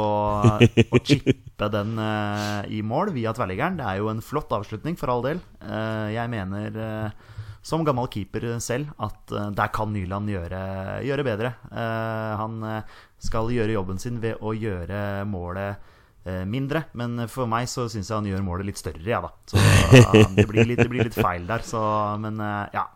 [0.64, 3.78] og chippe den uh, i mål via tverrliggeren.
[3.80, 5.42] Det er jo en flott avslutning, for all del.
[5.60, 10.62] Uh, jeg mener uh, som gammel keeper selv at der kan Nyland gjøre,
[11.06, 11.52] gjøre bedre.
[11.70, 12.56] Han
[13.22, 15.92] skal gjøre jobben sin ved å gjøre målet
[16.50, 19.30] mindre, men for meg så syns jeg han gjør målet litt større, ja da.
[19.46, 21.84] Så eh, det, blir litt, det blir litt feil der, så
[22.18, 22.42] Men
[22.74, 22.88] ja.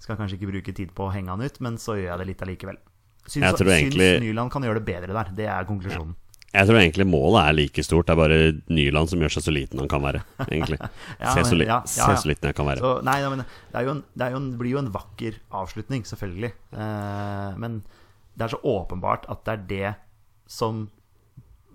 [0.00, 2.28] Skal kanskje ikke bruke tid på å henge han ut, men så gjør jeg det
[2.32, 2.82] litt allikevel.
[3.26, 5.30] Syns, Jeg tror egentlig- syns Nyland kan gjøre det bedre der.
[5.36, 6.14] Det er konklusjonen.
[6.50, 8.06] Jeg tror egentlig målet er like stort.
[8.08, 8.38] Det er bare
[8.74, 10.22] Nyland som gjør seg så liten han kan være.
[10.48, 10.80] Egentlig
[11.20, 12.82] Ja, Se så, li ja, ja, se så liten jeg kan være.
[12.82, 15.38] Så, nei, men det, er jo en, det, er jo en, blir jo en vakker
[15.60, 16.50] avslutning, selvfølgelig.
[16.74, 17.84] Eh, men
[18.34, 19.94] det er så åpenbart at det er det
[20.50, 20.88] som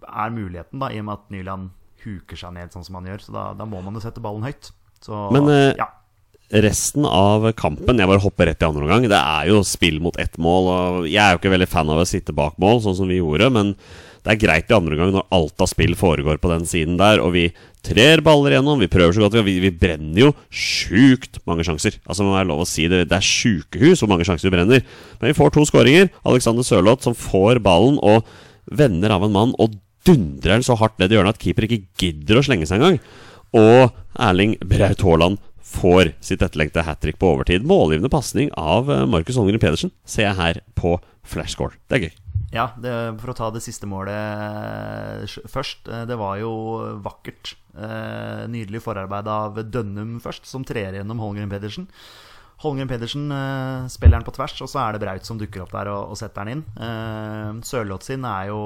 [0.05, 1.69] er muligheten, da, i og med at Nyland
[2.03, 3.23] huker seg ned sånn som han gjør.
[3.23, 4.73] Så da, da må man jo sette ballen høyt.
[4.99, 5.87] Så Men, eh, ja.
[6.53, 9.07] Resten av kampen Jeg bare hopper rett i andre omgang.
[9.09, 10.67] Det er jo spill mot ett mål.
[10.69, 13.17] Og jeg er jo ikke veldig fan av å sitte bak mål, sånn som vi
[13.17, 13.73] gjorde, men
[14.25, 17.19] det er greit i andre omgang når alt av spill foregår på den siden der,
[17.21, 17.43] og vi
[17.85, 21.99] trer baller gjennom, vi prøver så godt vi vi brenner jo sjukt mange sjanser.
[22.09, 24.81] Altså må være lov å si Det Det er sjukehus hvor mange sjanser vi brenner.
[25.19, 26.09] Men vi får to skåringer.
[26.25, 28.25] Alexander Sørloth som får ballen og
[28.65, 31.85] vender av en mann og dundrer den så hardt ned i hjørnet at keeper ikke
[32.01, 32.97] gidder å slenge seg engang.
[33.53, 37.65] Og Erling Braut Haaland får sitt etterlengtede hat trick på overtid.
[37.65, 41.73] Målgivende pasning av eh, Markus Holmgren Pedersen ser jeg her på flashscore.
[41.89, 42.13] Det er gøy.
[42.55, 45.89] Ja, det, for å ta det siste målet eh, først.
[45.89, 46.51] eh, Det var jo
[47.05, 47.55] vakkert.
[47.75, 51.89] Nydelig forarbeid av Dønnum først, som trer gjennom Holmgren Pedersen.
[52.63, 53.25] Holmgren Pedersen
[53.91, 56.15] spiller den på tvers, og så er det Braut som dukker opp der og, og
[56.21, 57.59] setter den inn.
[57.67, 58.61] Sørloth sin er jo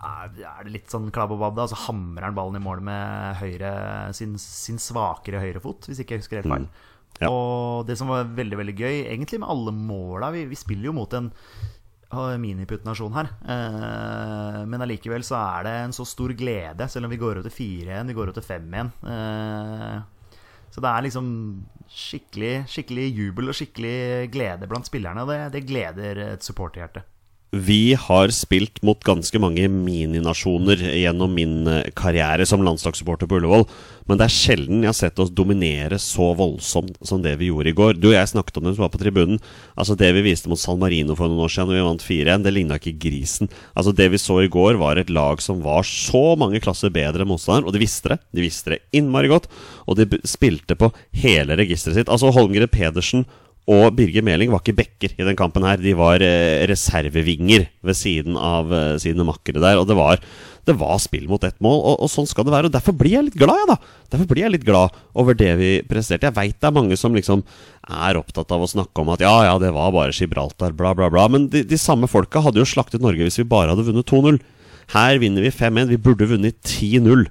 [0.00, 1.66] er det litt sånn klabb og babb, da?
[1.68, 3.72] Så hamrer han ballen i mål med høyre,
[4.16, 6.70] sin, sin svakere høyrefot, hvis ikke jeg husker helt feil.
[7.20, 7.28] Ja.
[7.28, 10.94] Og det som var veldig veldig gøy, egentlig med alle måla Vi, vi spiller jo
[10.96, 11.28] mot en
[12.10, 13.28] miniputt-nasjon her.
[13.44, 17.46] Eh, men allikevel så er det en så stor glede, selv om vi går ut
[17.46, 17.54] til
[17.86, 18.90] 4-1, vi går ut til 5-1.
[19.12, 20.00] Eh,
[20.70, 21.28] så det er liksom
[21.90, 25.22] skikkelig, skikkelig jubel og skikkelig glede blant spillerne.
[25.22, 27.04] Og det, det gleder et supporterhjerte.
[27.50, 33.64] Vi har spilt mot ganske mange mininasjoner gjennom min eh, karriere som landslagssupporter på Ullevål,
[34.06, 37.72] men det er sjelden jeg har sett oss dominere så voldsomt som det vi gjorde
[37.72, 37.98] i går.
[37.98, 39.42] Du og jeg snakket om det som var på tribunen.
[39.74, 42.46] Altså Det vi viste mot San Marino for noen år siden, når vi vant 4-1,
[42.46, 43.50] det ligna ikke grisen.
[43.74, 47.26] Altså Det vi så i går, var et lag som var så mange klasser bedre
[47.26, 48.20] enn motstanderen, og de visste det.
[48.30, 49.50] De visste det innmari godt,
[49.90, 52.14] og de spilte på hele registeret sitt.
[52.14, 53.26] Altså Holmgren Pedersen
[53.70, 55.78] og Birger Meling var ikke backer i den kampen her.
[55.78, 59.78] De var eh, reservevinger ved siden av eh, sine makkere der.
[59.78, 60.22] Og det var,
[60.66, 62.70] det var spill mot ett mål, og, og sånn skal det være.
[62.70, 64.08] Og derfor blir jeg litt glad, jeg, da.
[64.14, 66.26] Derfor blir jeg litt glad over det vi presterte.
[66.26, 67.44] Jeg veit det er mange som liksom
[67.86, 71.12] er opptatt av å snakke om at ja, ja, det var bare Gibraltar, bla, bla,
[71.12, 71.28] bla.
[71.30, 74.40] Men de, de samme folka hadde jo slaktet Norge hvis vi bare hadde vunnet 2-0.
[74.96, 75.92] Her vinner vi 5-1.
[75.94, 77.28] Vi burde vunnet 10-0.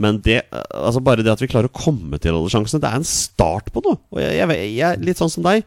[0.00, 0.38] Men det,
[0.72, 3.68] altså bare det at vi klarer å komme til alle sjansene, det er en start
[3.74, 3.98] på noe.
[4.14, 5.66] Og jeg, jeg, jeg litt sånn som deg,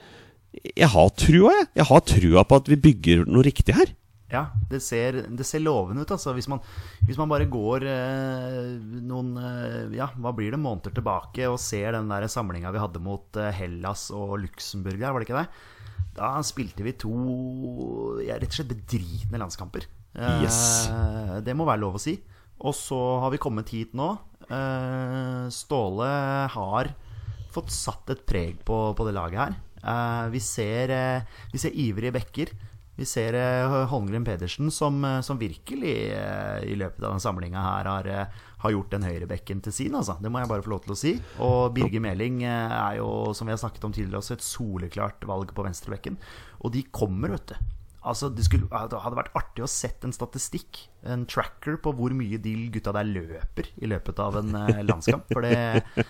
[0.73, 1.67] jeg har trua, jeg.
[1.81, 3.91] Jeg har trua på at vi bygger noe riktig her.
[4.33, 6.33] Ja, det ser, det ser lovende ut, altså.
[6.33, 6.61] Hvis man,
[7.05, 8.71] hvis man bare går eh,
[9.05, 13.01] noen eh, Ja, hva blir det, måneder tilbake og ser den der samlinga vi hadde
[13.03, 15.69] mot eh, Hellas og Luxembourg der, var det ikke det?
[16.17, 17.13] Da spilte vi to
[18.25, 19.85] ja, rett og slett bedritne landskamper.
[20.17, 20.59] Eh, Yes.
[21.45, 22.17] Det må være lov å si.
[22.61, 24.13] Og så har vi kommet hit nå.
[24.49, 26.09] Eh, Ståle
[26.53, 26.91] har
[27.53, 29.57] fått satt et preg på, på det laget her.
[29.83, 32.53] Eh, vi, ser, eh, vi ser ivrige bekker.
[32.93, 33.33] Vi ser
[33.89, 38.09] Holmgren Pedersen som, som virkelig i løpet av den samlinga her har,
[38.61, 40.13] har gjort den høyrebekken til sin, altså.
[40.21, 41.15] Det må jeg bare få lov til å si.
[41.41, 45.55] Og Birger Meling er jo, som vi har snakket om tidligere, også et soleklart valg
[45.57, 46.21] på venstrebekken.
[46.61, 47.73] Og de kommer, vet du.
[48.03, 52.15] Altså, det, skulle, det hadde vært artig å sett en statistikk, en tracker, på hvor
[52.15, 55.31] mye de gutta der løper i løpet av en eh, landskamp.
[55.31, 56.05] For det,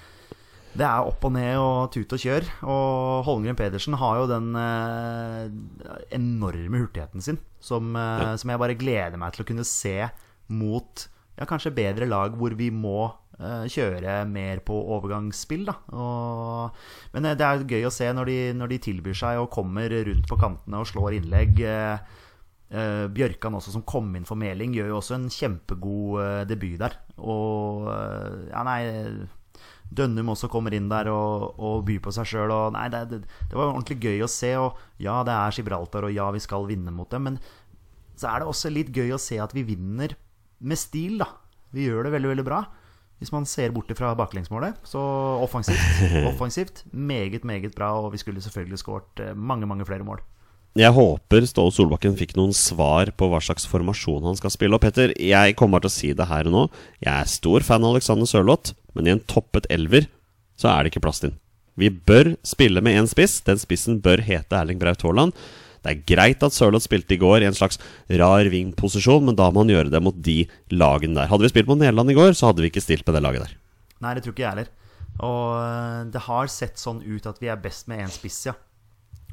[0.74, 2.50] det er opp og ned og tut og kjør.
[2.66, 8.80] Og Holmgren Pedersen har jo den eh, enorme hurtigheten sin, som, eh, som jeg bare
[8.80, 9.98] gleder meg til å kunne se
[10.54, 11.06] mot
[11.38, 13.12] ja, kanskje bedre lag hvor vi må
[13.72, 15.66] kjøre mer på overgangsspill.
[15.70, 15.76] Da.
[15.98, 16.84] Og,
[17.16, 19.94] men eh, det er gøy å se når de, når de tilbyr seg og kommer
[20.10, 21.62] rundt på kantene og slår innlegg.
[21.68, 22.18] Eh,
[22.74, 26.78] eh, Bjørkan også, som kom inn for Meling, gjør jo også en kjempegod eh, debut
[26.82, 27.00] der.
[27.22, 28.82] Og eh, ja, nei
[29.94, 32.54] Dønnum også kommer inn der og, og byr på seg sjøl.
[32.74, 33.20] Det, det,
[33.52, 34.54] det var ordentlig gøy å se.
[34.58, 37.28] Og ja, det er Gibraltar, og ja, vi skal vinne mot dem.
[37.30, 37.38] Men
[38.18, 40.16] så er det også litt gøy å se at vi vinner
[40.64, 41.30] med stil, da.
[41.74, 42.64] Vi gjør det veldig, veldig bra.
[43.22, 44.80] Hvis man ser bort fra baklengsmålet.
[44.84, 45.80] Så offensivt,
[46.32, 47.94] offensivt meget, meget bra.
[48.02, 50.22] Og vi skulle selvfølgelig skåret eh, mange, mange flere mål.
[50.74, 54.74] Jeg håper Ståle Solbakken fikk noen svar på hva slags formasjon han skal spille.
[54.74, 56.64] Og Petter, jeg kommer til å si det her og nå.
[57.04, 60.10] Jeg er stor fan av Alexander Sørloth, men i en toppet elver
[60.58, 61.40] så er det ikke plass til den.
[61.78, 63.40] Vi bør spille med én spiss.
[63.46, 65.38] Den spissen bør hete Erling Braut Haaland.
[65.84, 67.80] Det er greit at Sørloth spilte i går i en slags
[68.22, 71.28] rar wing-posisjon, men da må han gjøre det mot de lagene der.
[71.32, 73.46] Hadde vi spilt mot Nederland i går, så hadde vi ikke stilt med det laget
[73.46, 73.58] der.
[74.04, 74.72] Nei, det tror ikke jeg heller.
[75.22, 78.56] Og eh, det har sett sånn ut at vi er best med én spiss, ja.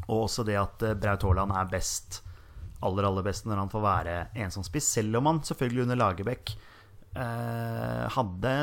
[0.08, 2.20] Og også det at eh, Braut Haaland er best,
[2.84, 4.90] aller aller best når han får være ensom spiss.
[4.98, 6.54] Selv om han selvfølgelig under Lagerbäck
[7.14, 8.54] eh, hadde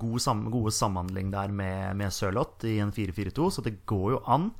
[0.00, 4.24] god sam gode samhandling der med, med Sørloth i en 4-4-2, så det går jo
[4.30, 4.52] an.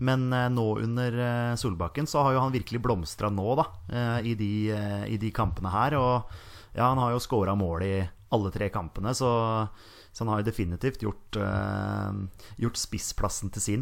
[0.00, 4.32] Men eh, nå under eh, Solbakken så har jo han virkelig blomstra nå, da, eh,
[4.32, 5.96] i de, eh, i, de, kampene her.
[6.00, 7.94] Og ja, han har jo scora mål i
[8.30, 9.30] alle tre kampene, så,
[10.12, 11.38] så han har jo definitivt gjort,
[12.62, 13.80] gjort spissplassen til sin.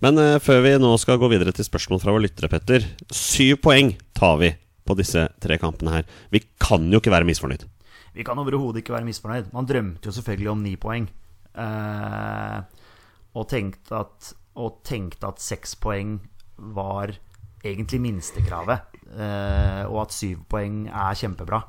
[0.00, 2.86] Men før vi nå skal gå videre til spørsmål fra våre lyttere, Petter.
[3.12, 4.54] Syv poeng tar vi
[4.88, 6.08] på disse tre kampene her.
[6.32, 7.66] Vi kan jo ikke være misfornøyd.
[8.16, 9.52] Vi kan overhodet ikke være misfornøyd.
[9.52, 11.08] Man drømte jo selvfølgelig om ni poeng.
[11.58, 12.62] Uh,
[13.34, 16.18] og, tenkte at, og tenkte at seks poeng
[16.74, 17.14] var
[17.64, 18.96] egentlig minstekravet.
[19.08, 21.62] Uh, og at syv poeng er kjempebra.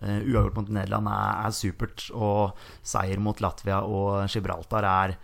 [0.00, 2.06] Uh, uavgjort mot Nederland er, er, supert.
[2.16, 2.56] Og
[2.86, 5.18] seier mot Latvia og Gibraltar er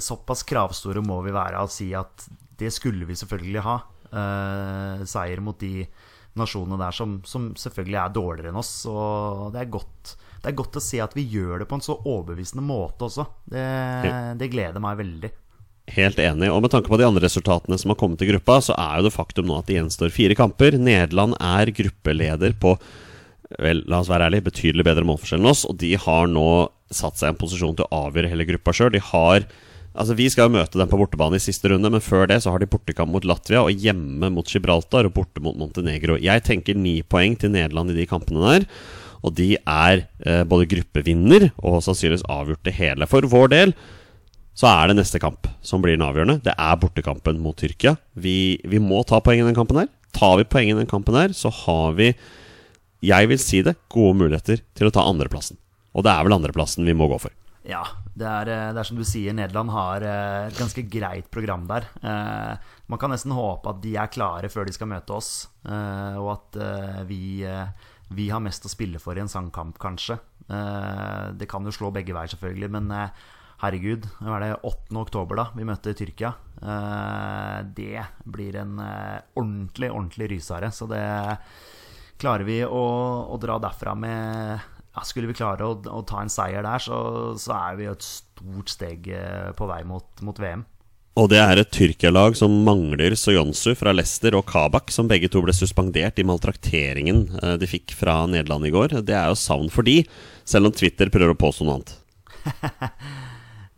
[0.00, 2.22] Såpass kravstore må vi være å si at
[2.56, 3.74] det skulle vi selvfølgelig ha.
[5.04, 5.82] Seier mot de
[6.40, 8.72] nasjonene der som, som, selvfølgelig er dårligere enn oss.
[8.88, 11.84] Og det er, godt, det er godt å se at vi gjør det på en
[11.84, 13.26] så overbevisende måte også.
[13.52, 13.66] Det,
[14.40, 15.32] det gleder meg veldig.
[15.92, 16.48] Helt enig.
[16.48, 19.08] Og med tanke på de andre resultatene som har kommet i gruppa, så er jo
[19.08, 20.78] det faktum nå at det gjenstår fire kamper.
[20.80, 22.78] Nederland er gruppeleder på
[23.60, 25.66] vel, la oss være ærlig, betydelig bedre målforskjell enn oss.
[25.68, 26.48] Og de har nå
[26.94, 28.94] satt seg i en posisjon til å avgjøre hele gruppa sjøl.
[28.96, 29.46] De har
[29.94, 32.50] Altså Vi skal jo møte dem på bortebane i siste runde, men før det så
[32.50, 36.16] har de bortekamp mot Latvia og hjemme mot Gibraltar og borte mot Montenegro.
[36.18, 38.66] Jeg tenker ni poeng til Nederland i de kampene der.
[39.22, 43.06] Og de er eh, både gruppevinner og sannsynligvis avgjort det hele.
[43.06, 43.76] For vår del
[44.54, 46.38] så er det neste kamp som blir den avgjørende.
[46.46, 47.96] Det er bortekampen mot Tyrkia.
[48.14, 49.90] Vi, vi må ta poeng i den kampen her.
[50.14, 52.12] Tar vi poeng i den kampen her, så har vi
[53.04, 55.58] jeg vil si det, gode muligheter til å ta andreplassen.
[55.94, 57.34] Og det er vel andreplassen vi må gå for.
[57.64, 61.30] Ja, det er, eh, det er, som du sier, Nederland har eh, et ganske greit
[61.32, 61.86] program der.
[62.04, 65.30] Eh, man kan nesten håpe at de er klare før de skal møte oss,
[65.64, 66.58] og at
[67.08, 67.40] vi,
[68.12, 70.18] vi har mest å spille for i en sangkamp, kanskje.
[70.44, 72.92] Det kan jo slå begge veier, selvfølgelig, men
[73.64, 74.96] herregud, det er det 8.
[75.00, 76.34] oktober da vi møtte Tyrkia.
[77.76, 80.70] Det blir en ordentlig, ordentlig rysare.
[80.72, 81.02] Så det
[82.20, 82.84] klarer vi å,
[83.28, 84.60] å dra derfra med
[84.94, 88.06] ja, Skulle vi klare å, å, ta en seier der, så, så er vi et
[88.06, 90.62] stort steg eh, på vei mot, mot VM.
[91.18, 95.44] Og det er et Tyrkia-lag som mangler Soyonsu fra Leicester og Kabak, som begge to
[95.44, 99.00] ble suspendert i maltrakteringen eh, de fikk fra Nederland i går.
[99.02, 100.00] Det er jo savn for de,
[100.46, 101.94] selv om Twitter prøver å påstå noe annet.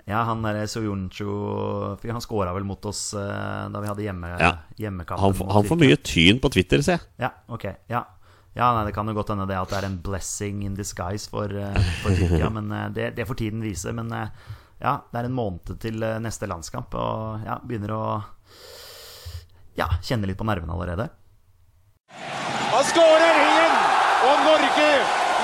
[0.07, 1.27] ja, han der Soyonchu
[2.07, 4.53] Han skåra vel mot oss uh, da vi hadde hjemme, ja.
[4.79, 5.19] hjemmekamp.
[5.19, 7.09] Han, han får mye tyn på Twitter, ser jeg.
[7.27, 8.05] Ja, ok, ja
[8.57, 11.29] ja, nei, Det kan jo godt hende det at det er en blessing in disguise
[11.29, 12.49] for, uh, for Tyrkia.
[12.57, 13.93] men uh, det, det, får tiden vise.
[13.93, 14.31] Men uh,
[14.81, 18.03] ja, det er en måned til neste landskamp, og ja, begynner å
[19.77, 21.11] ja, kjenne litt på nervene allerede.
[22.73, 23.79] Han skårer igjen!
[24.27, 24.91] Og Norge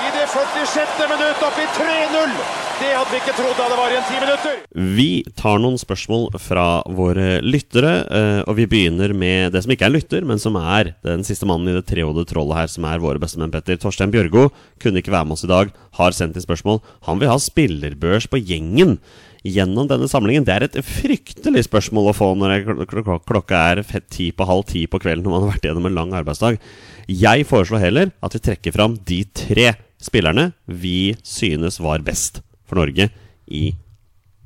[0.03, 1.01] i det 46.
[1.13, 2.72] minutt opp i 3-0!
[2.83, 4.55] Det hadde vi ikke trodd da det var igjen ti minutter.
[4.97, 9.87] Vi tar noen spørsmål fra våre lyttere, eh, og vi begynner med det som ikke
[9.87, 12.99] er lytter, men som er den siste mannen i det trehodede trollet her, som er
[12.99, 13.79] våre bestemenn, Petter.
[13.79, 14.49] Torstein Bjørgo
[14.83, 16.83] kunne ikke være med oss i dag, har sendt inn spørsmål.
[17.07, 18.97] Han vil ha spillerbørs på gjengen
[19.47, 20.43] gjennom denne samlingen?
[20.43, 24.99] Det er et fryktelig spørsmål å få når klokka er ti på halv ti på
[24.99, 26.59] kvelden når man har vært gjennom en lang arbeidsdag.
[27.07, 29.71] Jeg foreslår heller at vi trekker fram de tre
[30.03, 33.09] spillerne vi synes var best for Norge
[33.47, 33.63] i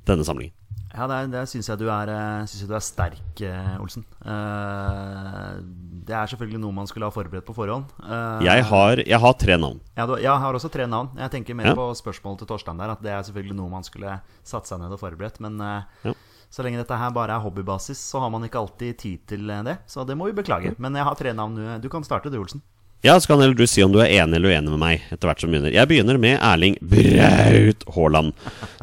[0.07, 0.53] denne samlingen.
[0.97, 4.05] Ja, der, der syns jeg, du er, eh, synes jeg du er sterk, eh, Olsen.
[4.25, 5.59] Uh,
[6.07, 7.89] Det er selvfølgelig noe man skulle ha forberedt på forhånd.
[7.99, 9.81] Eh, Jeg har, jeg har tre navn.
[9.97, 11.09] ja, du, jeg har også tre navn.
[11.19, 11.75] Jeg tenker mer Ja.
[11.75, 12.89] på spørsmålet til Torstein der.
[12.95, 15.39] At det er selvfølgelig noe man skulle satt seg ned og forberedt.
[15.43, 16.13] Men eh, Ja.
[16.49, 19.63] så lenge dette her bare er hobbybasis, så har man ikke alltid tid til eh,
[19.63, 19.77] det.
[19.85, 20.73] Så det må vi beklage.
[20.79, 21.81] Men jeg har tre navn.
[21.81, 22.61] Du kan starte, du, Olsen.
[23.05, 25.29] Ja, så kan heller du si om du er enig eller uenig med meg etter
[25.29, 25.73] hvert som begynner.
[25.75, 28.33] Jeg begynner med Erling Braut Haaland.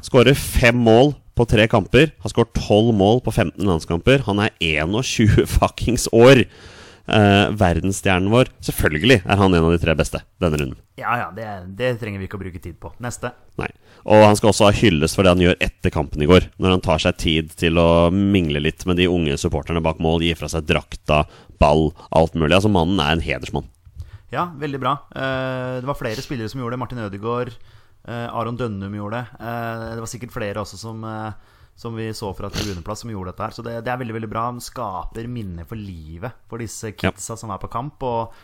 [0.07, 2.13] Skårer fem mål på tre kamper.
[2.23, 4.23] Har skåret tolv mål på 15 landskamper.
[4.29, 6.45] Han er 21 fuckings år.
[7.05, 8.49] Eh, verdensstjernen vår.
[8.65, 10.79] Selvfølgelig er han en av de tre beste denne runden.
[10.97, 12.95] Ja ja, det, det trenger vi ikke å bruke tid på.
[13.03, 13.35] Neste.
[13.61, 13.69] Nei.
[14.07, 16.49] Og han skal også ha hylles for det han gjør etter kampen i går.
[16.63, 20.23] Når han tar seg tid til å mingle litt med de unge supporterne bak mål,
[20.25, 21.25] gi fra seg drakta,
[21.61, 22.55] ball, alt mulig.
[22.55, 23.69] Altså, mannen er en hedersmann.
[24.35, 24.97] Ja, veldig bra.
[25.15, 26.83] Eh, det var flere spillere som gjorde det.
[26.83, 27.53] Martin Ødegaard,
[28.09, 29.39] eh, Aron Dønnum gjorde det.
[29.47, 31.07] Eh, det var sikkert flere også som,
[31.79, 33.55] som vi så fra tribuneplass, som gjorde dette her.
[33.55, 34.49] Så det, det er veldig veldig bra.
[34.51, 38.03] Han skaper minner for livet for disse kidsa som er på kamp.
[38.03, 38.35] Og,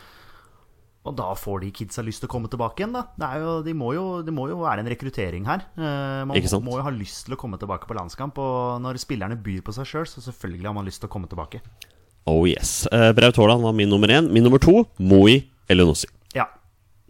[1.01, 3.09] og da får de kidsa lyst til å komme tilbake igjen, da.
[3.17, 5.65] Det, er jo, de må jo, det må jo være en rekruttering her.
[5.75, 8.39] Man må jo ha lyst til å komme tilbake på landskamp.
[8.39, 11.31] Og når spillerne byr på seg sjøl, så selvfølgelig har man lyst til å komme
[11.31, 11.65] tilbake.
[12.31, 12.85] Oh yes.
[12.95, 14.31] Uh, Braut Haaland var min nummer én.
[14.31, 16.07] Min nummer to, Moi Elionossi.
[16.37, 16.47] Ja.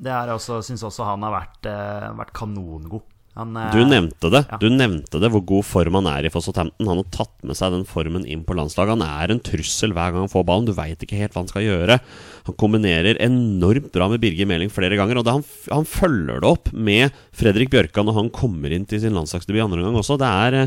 [0.00, 3.02] Det syns også han har vært, uh, vært kanongod.
[3.38, 4.40] Han, uh, Du nevnte det.
[4.50, 4.56] ja.
[4.58, 6.88] Du nevnte det, hvor god form han er i for Southampton.
[6.88, 8.96] Han har tatt med seg den formen inn på landslaget.
[8.96, 10.66] Han er en trussel hver gang han får ballen.
[10.66, 12.00] Du veit ikke helt hva han skal gjøre.
[12.48, 15.20] Han kombinerer enormt bra med Birger Meling flere ganger.
[15.22, 19.14] Og han, han følger det opp med Fredrik Bjørkan når han kommer inn til sin
[19.16, 20.18] landslagsdebut andre gang også.
[20.20, 20.58] Det er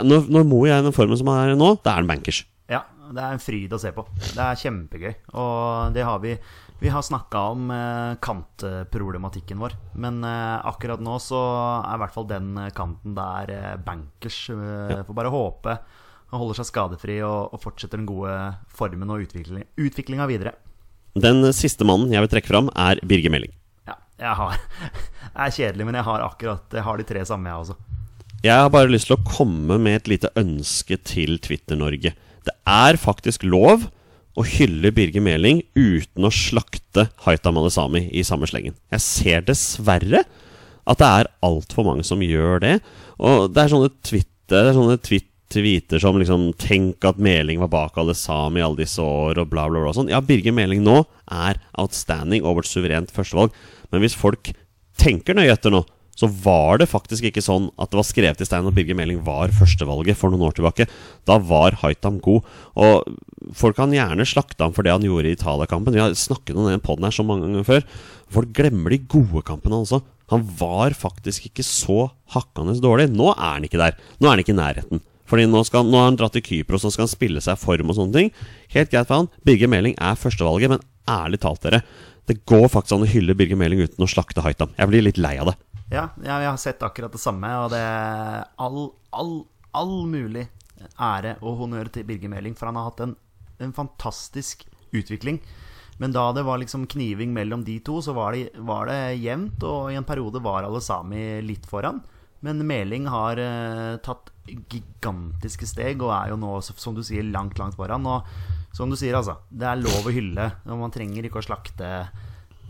[0.00, 2.46] Når, når Moe er i den formen som han er nå, da er han bankers.
[3.12, 4.04] Det er en fryd å se på.
[4.22, 5.10] Det er kjempegøy.
[5.38, 6.36] Og det har vi
[6.82, 9.76] Vi har snakka om eh, kantproblematikken vår.
[10.02, 11.40] Men eh, akkurat nå så
[11.78, 14.48] er i hvert fall den kanten der eh, bankers.
[14.50, 15.76] Får bare håpe
[16.32, 18.32] han holder seg skadefri og, og fortsetter den gode
[18.72, 20.54] formen og utvikling, utviklinga videre.
[21.12, 23.52] Den siste mannen jeg vil trekke fram, er Birger Meling.
[23.84, 24.56] Ja, jeg har
[25.32, 27.76] Det er kjedelig, men jeg har akkurat Jeg har de tre samme, jeg også.
[28.42, 32.14] Jeg har bare lyst til å komme med et lite ønske til Twitter-Norge.
[32.48, 33.88] Det er faktisk lov
[34.38, 38.76] å hylle Birger Meling uten å slakte Haita Malesami i samme slengen.
[38.94, 40.24] Jeg ser dessverre
[40.82, 42.78] at det er altfor mange som gjør det.
[43.22, 47.98] Og det er sånne Twitter, er tweet tweeter som liksom 'Tenk at Meling var bak
[47.98, 49.92] Alesami i alle disse år', og bla, bla, bla.
[49.92, 50.08] Sånn.
[50.08, 53.52] Ja, Birger Meling nå er outstanding og vårt suverent førstevalg.
[53.92, 54.54] Men hvis folk
[54.96, 55.84] tenker nøye etter nå,
[56.18, 59.22] så var det faktisk ikke sånn at det var skrevet i stein at Birger Meling
[59.24, 60.86] var førstevalget for noen år tilbake.
[61.28, 62.44] Da var Haitam god.
[62.76, 63.08] Og
[63.56, 65.96] folk kan gjerne slakte ham for det han gjorde i Italia-kampen.
[65.96, 67.86] Vi har snakket om den poden her så mange ganger før.
[68.32, 70.02] Folk glemmer de gode kampene også.
[70.32, 72.06] Han var faktisk ikke så
[72.36, 73.08] hakkende dårlig.
[73.12, 73.96] Nå er han ikke der.
[74.20, 75.02] Nå er han ikke i nærheten.
[75.32, 77.88] Fordi nå, skal, nå har han dratt til Kypros og skal han spille seg form
[77.88, 78.32] og sånne ting.
[78.76, 79.32] Helt greit for han.
[79.48, 81.80] Birger Meling er førstevalget, men ærlig talt, dere.
[82.28, 84.74] Det går faktisk an å hylle Birger Meling uten å slakte Haitam.
[84.76, 85.56] Jeg blir litt lei av det.
[85.92, 89.32] Ja, ja, jeg har sett akkurat det samme, og det er all, all,
[89.76, 90.46] all mulig
[90.96, 93.12] ære og honnør til Birger Meling, for han har hatt en,
[93.60, 94.64] en fantastisk
[94.96, 95.42] utvikling.
[96.00, 99.60] Men da det var liksom kniving mellom de to, så var det, var det jevnt,
[99.68, 102.00] og i en periode var alle sami litt foran.
[102.42, 107.60] Men Meling har eh, tatt gigantiske steg og er jo nå, som du sier, langt,
[107.60, 108.08] langt foran.
[108.08, 111.50] Og som du sier, altså, det er lov å hylle, og man trenger ikke å
[111.52, 111.92] slakte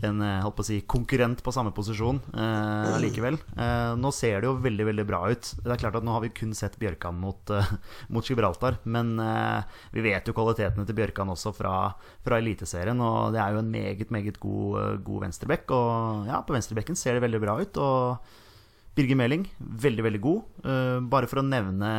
[0.06, 3.38] en eh, holdt på å si, konkurrent på samme posisjon eh, likevel.
[3.56, 5.52] Eh, nå ser det jo veldig veldig bra ut.
[5.62, 7.72] Det er klart at Nå har vi kun sett Bjørkan mot, eh,
[8.14, 11.74] mot Gibraltar, men eh, vi vet jo kvalitetene til Bjørkan også fra,
[12.24, 13.00] fra Eliteserien.
[13.02, 15.74] Og det er jo en meget meget god, eh, god venstrebekk.
[15.76, 17.82] Og ja, på venstrebekken ser det veldig bra ut.
[17.82, 18.40] Og
[18.92, 20.42] Birger Meling, veldig, veldig god.
[20.68, 21.92] Eh, bare for å nevne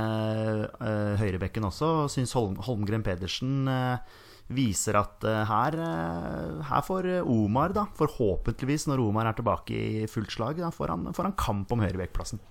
[0.77, 4.19] uh, høyrebekken også, syns Holm, Holmgren Pedersen eh,
[4.51, 10.07] viser at eh, her, eh, her får Omar, da, forhåpentligvis når Omar er tilbake i
[10.11, 12.41] fullt slag, da får han, får han kamp om høyrebekkplassen.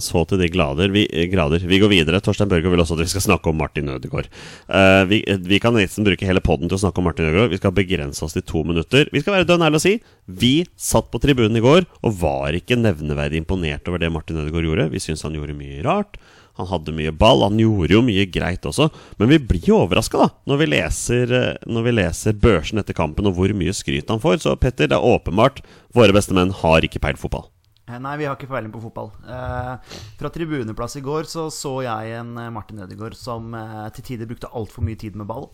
[0.00, 0.88] Så til de glader.
[0.92, 1.60] Vi, eh, grader.
[1.60, 2.20] Vi går videre.
[2.24, 4.30] Torstein Børgo vil også at vi skal snakke om Martin Ødegaard.
[4.64, 7.52] Uh, vi, vi kan nesten bruke hele poden til å snakke om Martin Ødegaard.
[7.52, 9.10] Vi skal begrense oss til to minutter.
[9.12, 9.94] Vi skal være dønn ærlige og si
[10.40, 14.68] vi satt på tribunen i går og var ikke nevneverdig imponert over det Martin Ødegaard
[14.70, 14.90] gjorde.
[14.94, 16.16] Vi syns han gjorde mye rart.
[16.60, 17.44] Han hadde mye ball.
[17.46, 18.90] Han gjorde jo mye greit også.
[19.20, 23.28] Men vi blir jo overraska når, vi leser, eh, når vi leser børsen etter kampen
[23.30, 24.42] og hvor mye skryt han får.
[24.44, 25.62] Så Petter, det er åpenbart
[25.96, 27.48] våre beste menn har ikke peilt fotball.
[27.88, 29.10] Eh, Nei, vi har ikke peiling på fotball.
[29.26, 34.12] Eh, fra tribuneplass i går så så jeg en eh, Martin Ødegaard som eh, til
[34.12, 35.50] tider brukte altfor mye tid med ball.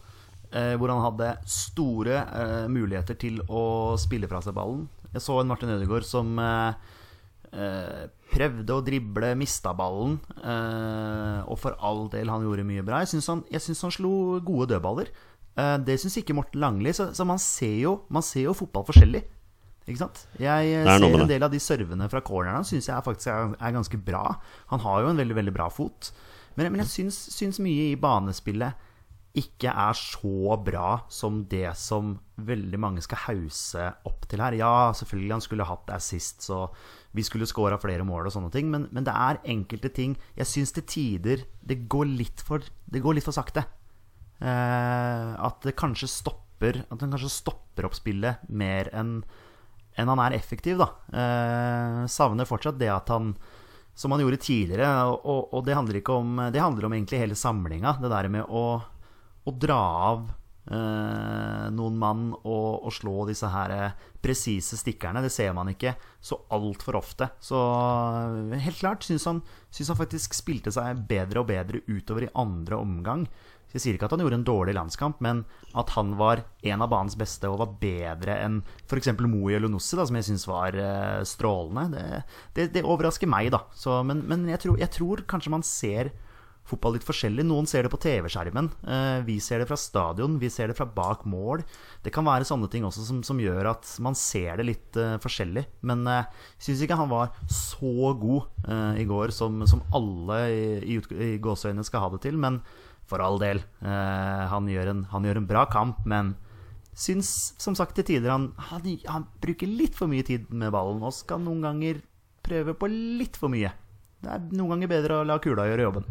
[0.53, 2.21] Eh, hvor han hadde store
[2.71, 4.85] muligheter til å spille fra seg ballen.
[5.17, 6.77] Jeg så en Martin Ødegaard som eh,
[7.57, 8.03] eh,
[8.33, 10.19] prøvde å drible, mista ballen.
[10.37, 13.01] Eh, og for all del, han gjorde mye bra.
[13.05, 14.13] Jeg syns han, han slo
[14.45, 15.11] gode dødballer.
[15.57, 16.95] Eh, det syns ikke Morten Langli.
[16.97, 19.25] Så, så man, ser jo, man ser jo fotball forskjellig.
[19.87, 20.25] Ikke sant?
[20.43, 24.01] Jeg ser en del av de servene fra cornerne syns jeg faktisk er, er ganske
[24.03, 24.25] bra.
[24.73, 26.11] Han har jo en veldig, veldig bra fot.
[26.57, 28.83] Men, men jeg syns, syns mye i banespillet
[29.37, 34.57] ikke er så bra som det som veldig mange skal hause opp til her.
[34.57, 36.65] Ja, selvfølgelig han skulle hatt assist, så
[37.17, 40.49] vi skulle scora flere mål og sånne ting, men, men det er enkelte ting Jeg
[40.51, 43.65] syns til tider det går litt for, går litt for sakte.
[44.39, 49.21] Eh, at det kanskje stopper At han kanskje stopper opp spillet mer enn
[49.97, 50.91] en han er effektiv, da.
[51.09, 53.31] Eh, savner fortsatt det at han
[53.97, 57.39] Som han gjorde tidligere, og, og det handler ikke om Det handler om egentlig hele
[57.39, 57.95] samlinga.
[58.03, 59.79] Det der med å, å dra
[60.13, 60.27] av
[60.71, 65.23] eh, noen mann og, og slå disse her eh, presise stikkerne.
[65.25, 67.31] Det ser man ikke så altfor ofte.
[67.43, 72.27] Så eh, helt klart syns han, syns han faktisk spilte seg bedre og bedre utover
[72.27, 73.27] i andre omgang.
[73.75, 75.43] Jeg sier ikke at han gjorde en dårlig landskamp, men
[75.77, 79.11] at han var en av banens beste og var bedre enn f.eks.
[79.27, 81.91] Moe Elunussi, som jeg syns var eh, strålende.
[81.93, 82.23] Det,
[82.57, 83.67] det, det overrasker meg, da.
[83.77, 86.15] Så, men men jeg, tror, jeg tror kanskje man ser
[86.67, 87.45] fotball litt forskjellig.
[87.47, 88.71] Noen ser det på TV-skjermen.
[88.87, 90.39] Eh, vi ser det fra stadion.
[90.43, 91.63] Vi ser det fra bak mål.
[92.03, 95.17] Det kan være sånne ting også som, som gjør at man ser det litt eh,
[95.23, 95.67] forskjellig.
[95.87, 96.27] Men eh,
[96.59, 100.99] jeg syns ikke han var så god eh, i går som, som alle i, i,
[100.99, 102.41] i gåseøynene skal ha det til.
[102.43, 102.61] Men
[103.07, 106.35] for all del, eh, han, gjør en, han gjør en bra kamp, men
[106.97, 111.03] syns som sagt til tider han, han, han bruker litt for mye tid med ballen
[111.05, 112.01] og skal noen ganger
[112.47, 113.73] prøve på litt for mye.
[114.23, 116.07] Det er noen ganger bedre å la kula gjøre jobben.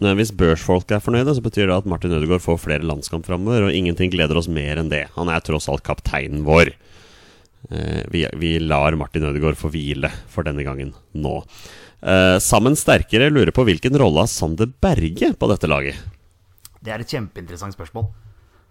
[0.00, 3.68] Men hvis børsfolk er fornøyde, så betyr det at Martin Ødegaard får flere landskamp framover,
[3.68, 5.06] og ingenting gleder oss mer enn det.
[5.18, 6.72] Han er tross alt kapteinen vår.
[7.68, 11.34] Eh, vi, vi lar Martin Ødegaard få hvile for denne gangen nå.
[12.00, 16.00] Eh, sammen sterkere lurer på hvilken rolle har Sander Berge på dette laget?
[16.80, 18.08] Det er et kjempeinteressant spørsmål.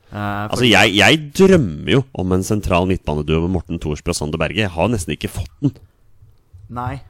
[0.09, 4.41] Uh, Altså, jeg, jeg drømmer jo om en sentral midtbaneduo med Morten Thorsby og Sander
[4.41, 4.63] Berge.
[4.63, 5.75] Jeg har nesten ikke fått den.
[6.73, 7.08] Nei, eh,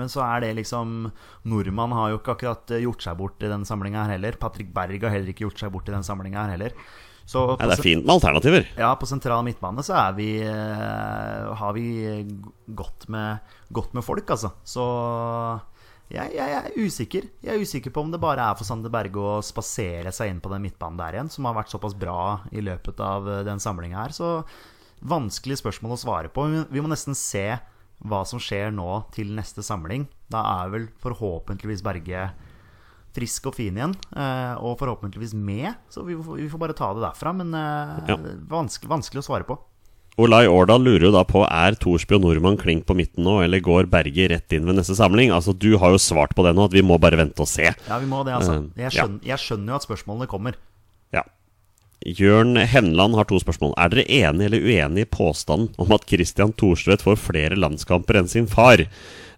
[0.00, 1.10] men så er det liksom
[1.50, 4.36] Nordmann har jo ikke akkurat eh, gjort seg bort i den samlinga her heller.
[4.40, 6.72] Patrick Berg har heller ikke gjort seg bort i den samlinga her heller.
[7.30, 8.64] Så på det er fint med alternativer.
[8.76, 11.84] Ja, på sentral midtbane så er vi, eh, har vi
[12.74, 13.38] godt med,
[13.72, 14.50] godt med folk, altså.
[14.66, 14.82] Så
[16.10, 17.28] jeg, jeg er usikker.
[17.44, 20.40] Jeg er usikker på om det bare er for Sander Berge å spasere seg inn
[20.42, 23.62] på den midtbanen der igjen, som har vært såpass bra i løpet av eh, den
[23.62, 24.16] samlinga her.
[24.16, 24.32] Så
[25.06, 26.48] vanskelig spørsmål å svare på.
[26.50, 27.46] Vi- Vi må nesten se
[28.06, 30.06] hva som skjer nå til neste samling.
[30.32, 32.30] Da er vel forhåpentligvis Berge
[33.16, 35.74] frisk og fin igjen, eh, og forhåpentligvis med.
[35.90, 37.32] Så vi får, bare ta det derfra.
[37.34, 38.16] Men eh, Ja.
[38.48, 39.58] vanskelig, vanskelig å svare på.
[40.20, 43.60] Olai Årdal lurer jo da på Er Thorsby og Nordmann klink på midten nå, eller
[43.62, 45.30] går Berge rett inn ved neste samling?
[45.32, 47.70] Altså, Du har jo svart på det nå, at vi må bare vente og se.
[47.88, 48.58] Ja, vi må det, altså.
[48.76, 50.54] Eh, Jeg skjønner, jeg skjønner jo at spørsmålene kommer.
[52.06, 53.74] Jørn Henland har to spørsmål.
[53.76, 58.30] Er dere enige eller uenige i påstanden om at Christian Thorstvedt får flere landskamper enn
[58.30, 58.80] sin far?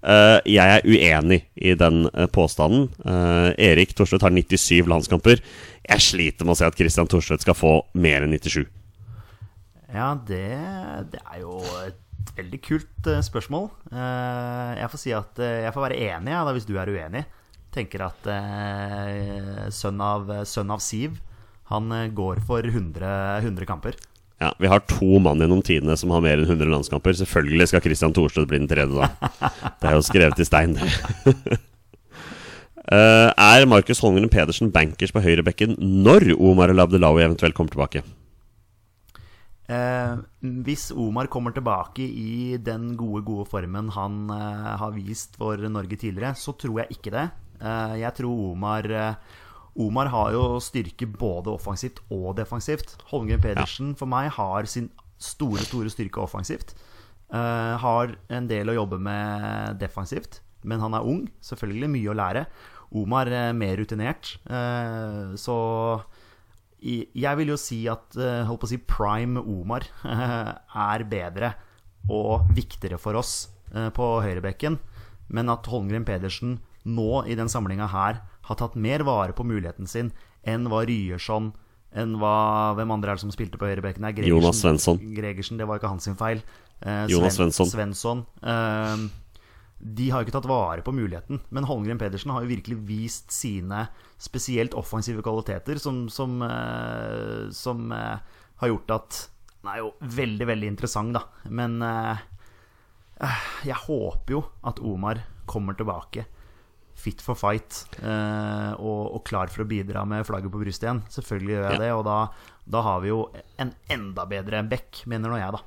[0.02, 2.88] Uh, jeg er uenig i den eh, påstanden.
[3.06, 5.42] Uh, Erik Thorstvedt har 97 landskamper.
[5.86, 8.64] Jeg sliter med å se at Christian Thorstvedt skal få mer enn 97.
[9.92, 10.46] Ja, det,
[11.12, 13.68] det er jo et veldig kult spørsmål.
[13.90, 17.26] Uh, jeg får si at jeg får være enig, ja, da, hvis du er uenig.
[17.72, 18.26] Tenker at
[19.72, 21.14] sønn, av, sønn av Siv,
[21.70, 23.98] han eh, går for 100, 100 kamper.
[24.42, 27.14] Ja, Vi har to mann gjennom tidene som har mer enn 100 landskamper.
[27.14, 29.30] Selvfølgelig skal Christian Thorstvedt bli den tredje, da.
[29.80, 30.88] Det er jo skrevet i stein, det.
[32.90, 38.02] Uh, er Markus Holmgren Pedersen bankers på høyrebekken når Omar El Abdelawi eventuelt kommer tilbake?
[39.72, 40.14] Eh,
[40.66, 45.96] hvis Omar kommer tilbake i den gode, gode formen han eh, har vist for Norge
[45.96, 47.28] tidligere, så tror jeg ikke det.
[47.62, 48.88] Eh, jeg tror Omar
[49.80, 52.96] Omar har jo styrke både offensivt og defensivt.
[53.08, 54.90] Holmgren Pedersen for meg har sin
[55.22, 56.74] store, store styrke offensivt.
[57.32, 61.24] Uh, har en del å jobbe med defensivt, men han er ung.
[61.40, 62.44] Selvfølgelig mye å lære.
[62.92, 65.56] Omar er mer rutinert, Uh, så
[66.82, 69.86] jeg vil jo si at uh, holdt på å si prime Omar
[70.90, 71.52] er bedre
[72.10, 74.74] og viktigere for oss på høyrebekken.
[75.32, 78.18] Men at Holmgren Pedersen nå i den samlinga her
[78.48, 80.12] har tatt mer vare på muligheten sin
[80.42, 81.52] enn hva Ryerson
[81.92, 84.06] enn hva Hvem andre er det som spilte på høyrebekken?
[84.24, 85.00] Jonas Svensson.
[85.12, 86.40] Gregersen, det var ikke hans feil.
[86.80, 87.68] Eh, Jonas Svensson.
[87.68, 88.24] Svensson.
[88.40, 89.02] Eh,
[89.82, 91.42] de har ikke tatt vare på muligheten.
[91.50, 93.88] Men Holmgren Pedersen har jo virkelig vist sine
[94.22, 99.20] spesielt offensive kvaliteter, som, som, eh, som eh, har gjort at
[99.62, 101.20] Den er jo veldig, veldig interessant, da.
[101.46, 102.22] Men eh,
[103.22, 106.24] eh, jeg håper jo at Omar kommer tilbake.
[107.02, 111.02] Fit for fight eh, og, og klar for å bidra med flagget på brystet igjen.
[111.10, 111.82] Selvfølgelig gjør jeg Ja.
[111.82, 112.18] det, og da,
[112.76, 113.20] da har vi jo
[113.62, 115.62] en enda bedre back, mener nå jeg, da.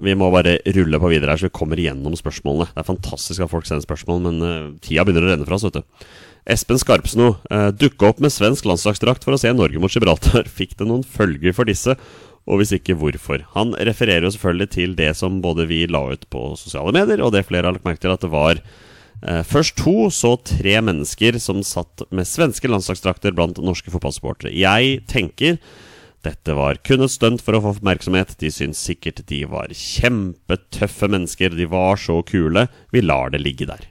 [0.00, 2.70] Vi må bare rulle på videre her, så vi kommer igjennom spørsmålene.
[2.72, 5.66] Det er fantastisk at folk sender spørsmål, men uh, tida begynner å renne fra oss,
[5.68, 6.06] vet du.
[6.48, 10.48] Espen Skarpsno uh, dukka opp med svensk landslagsdrakt for å se Norge mot Gibraltar.
[10.58, 11.98] Fikk det noen følger for disse?
[12.48, 13.44] Og hvis ikke, hvorfor?
[13.52, 17.34] Han refererer jo selvfølgelig til det som både vi la ut på sosiale medier, og
[17.36, 18.78] det flere har lagt merke til, at det var eh,
[19.20, 24.54] først to, så tre mennesker som satt med svenske landslagsdrakter blant norske fotballsupportere.
[24.56, 25.58] Jeg tenker
[26.24, 28.34] dette var kun et stunt for å få oppmerksomhet.
[28.40, 31.54] De syns sikkert de var kjempetøffe mennesker.
[31.56, 32.66] De var så kule.
[32.92, 33.88] Vi lar det ligge der.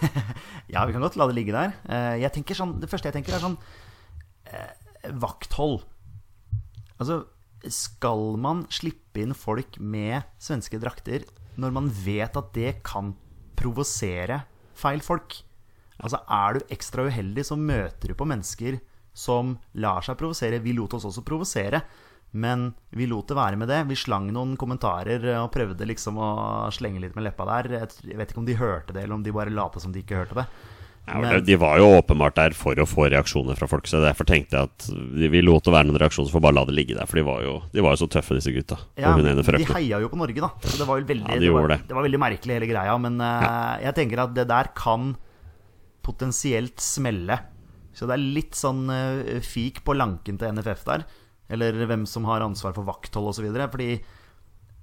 [0.66, 1.76] Ja, vi kan godt la det ligge der.
[1.86, 3.54] Eh, sånn, Det første jeg tenker, er sånn
[4.50, 4.72] eh,
[5.14, 5.84] vakthold.
[6.98, 7.20] Altså,
[7.70, 11.22] skal man slippe inn folk med svenske drakter
[11.54, 13.14] når man vet at det kan
[13.56, 14.42] provosere
[14.76, 15.40] feil folk?
[15.96, 18.78] Altså, er du ekstra uheldig, så møter du på mennesker
[19.16, 20.60] som lar seg provosere.
[20.60, 21.80] Vi lot oss også provosere,
[22.36, 23.82] men vi lot det være med det.
[23.88, 26.30] Vi slang noen kommentarer og prøvde liksom å
[26.74, 27.70] slenge litt med leppa der.
[28.04, 30.20] Jeg vet ikke om de hørte det, eller om de bare lot som de ikke
[30.20, 30.46] hørte det.
[31.06, 34.58] Ja, De var jo åpenbart der for å få reaksjoner fra folk, så derfor tenkte
[34.58, 34.86] jeg at
[35.30, 37.06] vi lot det være noen reaksjoner, så får bare la det ligge der.
[37.06, 38.80] For de var jo, de var jo så tøffe, disse gutta.
[38.98, 40.50] Ja, de heia jo på Norge, da.
[40.66, 41.78] Så det var jo veldig, Ja, de det, var, det.
[41.86, 42.96] det var veldig merkelig, hele greia.
[43.02, 45.14] Men eh, jeg tenker at det der kan
[46.06, 47.38] potensielt smelle.
[47.96, 51.06] Så det er litt sånn uh, fik på lanken til NFF der.
[51.52, 53.46] Eller hvem som har ansvar for vakthold osv.
[53.72, 53.90] Fordi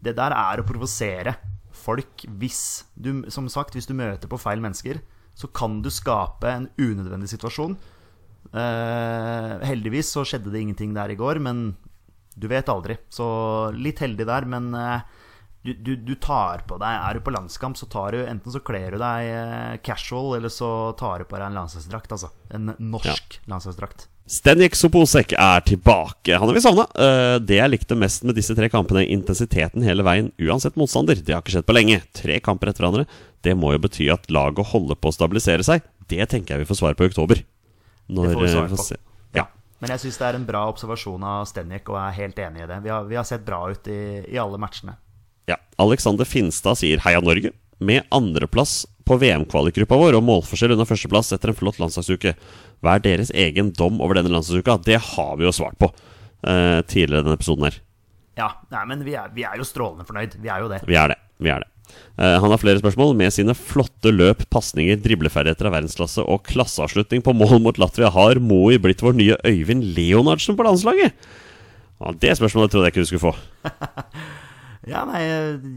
[0.04, 1.38] det der er å provosere
[1.74, 5.00] folk hvis du, som sagt, hvis du møter på feil mennesker,
[5.34, 7.76] så kan du skape en unødvendig situasjon.
[8.54, 11.72] Eh, heldigvis så skjedde det ingenting der i går, men
[12.36, 12.98] du vet aldri.
[13.10, 13.26] Så
[13.76, 15.02] litt heldig der, men eh,
[15.64, 18.60] du, du, du tar på deg Er du på landskamp, så tar du enten så
[18.66, 22.34] kler du deg eh, casual, eller så tar du på deg en landslagsdrakt, altså.
[22.54, 24.10] En norsk landslagsdrakt.
[24.24, 26.38] Stenjek Soposek er tilbake.
[26.40, 26.86] Han har vi savna.
[26.96, 31.20] Eh, det jeg likte mest med disse tre kampene, intensiteten hele veien, uansett motstander.
[31.20, 32.00] Det har ikke skjedd på lenge.
[32.16, 33.06] Tre kamper etter hverandre.
[33.44, 35.84] Det må jo bety at laget holder på å stabilisere seg.
[36.08, 37.44] Det tenker jeg vi får svar på i oktober.
[38.08, 38.88] Når, Det får vi svar eh, får på.
[38.88, 39.00] se.
[39.36, 39.46] Ja.
[39.84, 42.64] Men jeg syns det er en bra observasjon av Stenjek, og jeg er helt enig
[42.64, 42.80] i det.
[42.88, 44.00] Vi har, vi har sett bra ut i,
[44.32, 44.96] i alle matchene.
[45.52, 45.60] Ja.
[45.84, 47.52] Alexander Finstad sier heia Norge.
[47.84, 52.36] Med andreplass på VM-kvalikgruppa vår og målforskjell under førsteplass etter en flott landslagsuke.
[52.84, 54.80] Hva er deres egen dom over denne landslagsuka?
[54.86, 57.80] Det har vi jo svart på eh, tidligere i denne episoden her.
[58.40, 60.40] Ja, nei, men vi er, vi er jo strålende fornøyd.
[60.42, 60.82] Vi er jo det.
[60.90, 61.20] Vi er det.
[61.44, 61.70] Vi er det.
[62.18, 63.14] Eh, han har flere spørsmål.
[63.18, 68.42] Med sine flotte løp, pasninger, dribleferdigheter av verdensklasse og klasseavslutning på mål mot Latvia, har
[68.42, 71.14] Moi blitt vår nye Øyvind Leonardsen på landslaget?
[72.02, 73.36] Ja, det spørsmålet trodde jeg ikke du skulle få.
[74.90, 75.22] Ja, nei,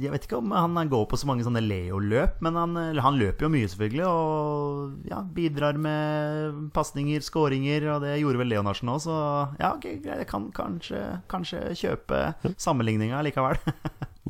[0.03, 3.47] Jeg vet ikke om han går på så mange sånne Leo-løp, men han, han løper
[3.47, 4.07] jo mye, selvfølgelig.
[4.09, 9.17] Og ja, bidrar med pasninger, skåringer, og det gjorde vel Leonardsen òg, så
[9.61, 12.25] ja, ok, jeg kan kanskje, kanskje kjøpe
[12.59, 13.61] sammenligninga likevel.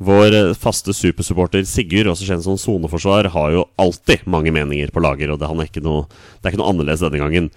[0.07, 5.01] Vår eh, faste supersupporter Sigurd, også kjent som soneforsvar, har jo alltid mange meninger på
[5.01, 6.05] lager, og det, han er ikke noe,
[6.37, 7.49] det er ikke noe annerledes denne gangen.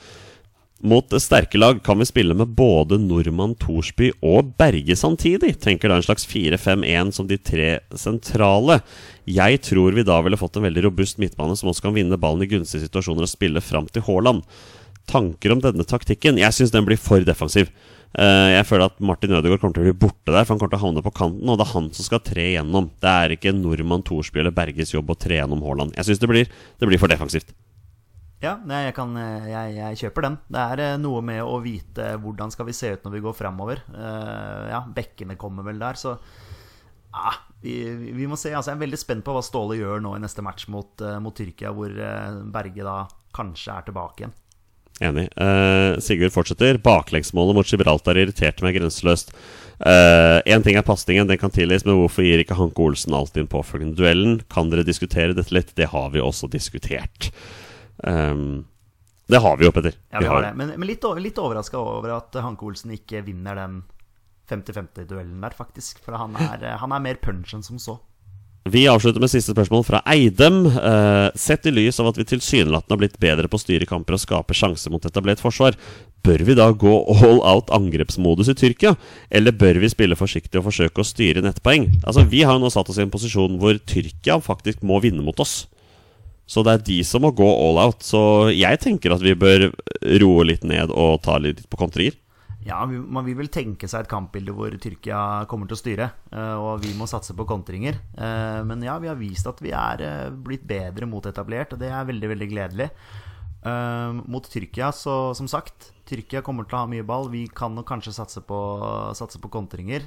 [0.80, 5.58] Mot sterke lag kan vi spille med både Nordmann, Thorsby og Berge samtidig.
[5.60, 7.66] Tenker da en slags 4-5-1 som de tre
[8.00, 8.78] sentrale.
[9.28, 12.46] Jeg tror vi da ville fått en veldig robust midtbane som også kan vinne ballen
[12.46, 14.40] i gunstige situasjoner og spille fram til Haaland.
[15.10, 16.40] Tanker om denne taktikken?
[16.40, 17.68] Jeg syns den blir for defensiv.
[18.16, 20.78] Eh, Jeg føler at Martin Ødegaard kommer til å bli borte der, for han kommer
[20.78, 22.88] til å havne på kanten, og det er han som skal tre igjennom.
[23.04, 25.92] Det er ikke Nordmann, Thorsby eller Berges jobb å tre gjennom Haaland.
[25.98, 26.46] Jeg syns det,
[26.80, 27.52] det blir for defensivt.
[28.40, 30.38] Ja, jeg, kan, jeg, jeg kjøper den.
[30.48, 33.36] Det er eh, noe med å vite hvordan skal vi se ut når vi går
[33.36, 33.82] framover.
[33.92, 36.16] ja, bekkene kommer vel der, så
[37.12, 37.84] ja, vi,
[38.14, 38.52] vi må se.
[38.54, 41.18] Altså, jeg er veldig spent på hva Ståle gjør nå i neste match mot, eh,
[41.22, 43.00] mot Tyrkia, hvor eh, Berge da
[43.36, 44.36] kanskje er tilbake igjen.
[45.00, 45.30] Enig.
[45.40, 46.78] Eh, Sigurd fortsetter.
[46.84, 49.34] Baklengsmålet mot Gibraltar irriterte meg grenseløst.
[49.80, 53.48] Én ting er pasningen, den kan tilgis, men hvorfor gir ikke Hanke Olsen alltid den
[53.48, 54.34] påfølgende duellen?
[54.52, 55.72] Kan dere diskutere dette litt?
[55.72, 57.30] Det har vi også diskutert.
[58.08, 58.64] Ehm,
[59.30, 59.94] det har vi jo, Petter.
[60.10, 60.54] Ja, vi har det.
[60.58, 63.82] Men, men litt, litt overraska over at Hanke Olsen ikke vinner den
[64.50, 66.00] 50-50-duellen der, faktisk.
[66.04, 68.00] For han er, eh, han er mer punch enn som så.
[68.68, 70.66] Vi avslutter med siste spørsmål fra Eidem.
[70.68, 74.18] Uh, sett i lys av at vi tilsynelatende har blitt bedre på å styre kamper
[74.18, 75.78] og skape sjanser mot etablert forsvar,
[76.20, 78.92] bør vi da gå all out angrepsmodus i Tyrkia?
[79.32, 81.88] Eller bør vi spille forsiktig og forsøke å styre nettpoeng?
[82.04, 85.24] Altså, Vi har jo nå satt oss i en posisjon hvor Tyrkia faktisk må vinne
[85.24, 85.64] mot oss.
[86.50, 88.02] Så det er de som må gå all out.
[88.02, 89.68] Så jeg tenker at vi bør
[90.22, 92.18] roe litt ned og ta litt på kontringer.
[92.66, 96.56] Ja, man vil vel tenke seg et kampbilde hvor Tyrkia kommer til å styre, eh,
[96.60, 97.96] og vi må satse på kontringer.
[98.12, 101.80] Eh, Men ja, vi har vist at vi er eh, blitt bedre mot etablert, og
[101.80, 102.90] det er veldig, veldig gledelig.
[103.60, 107.26] Mot Tyrkia, så som sagt Tyrkia kommer til å ha mye ball.
[107.28, 108.56] Vi kan nok kanskje satse på,
[109.12, 110.06] satse på kontringer.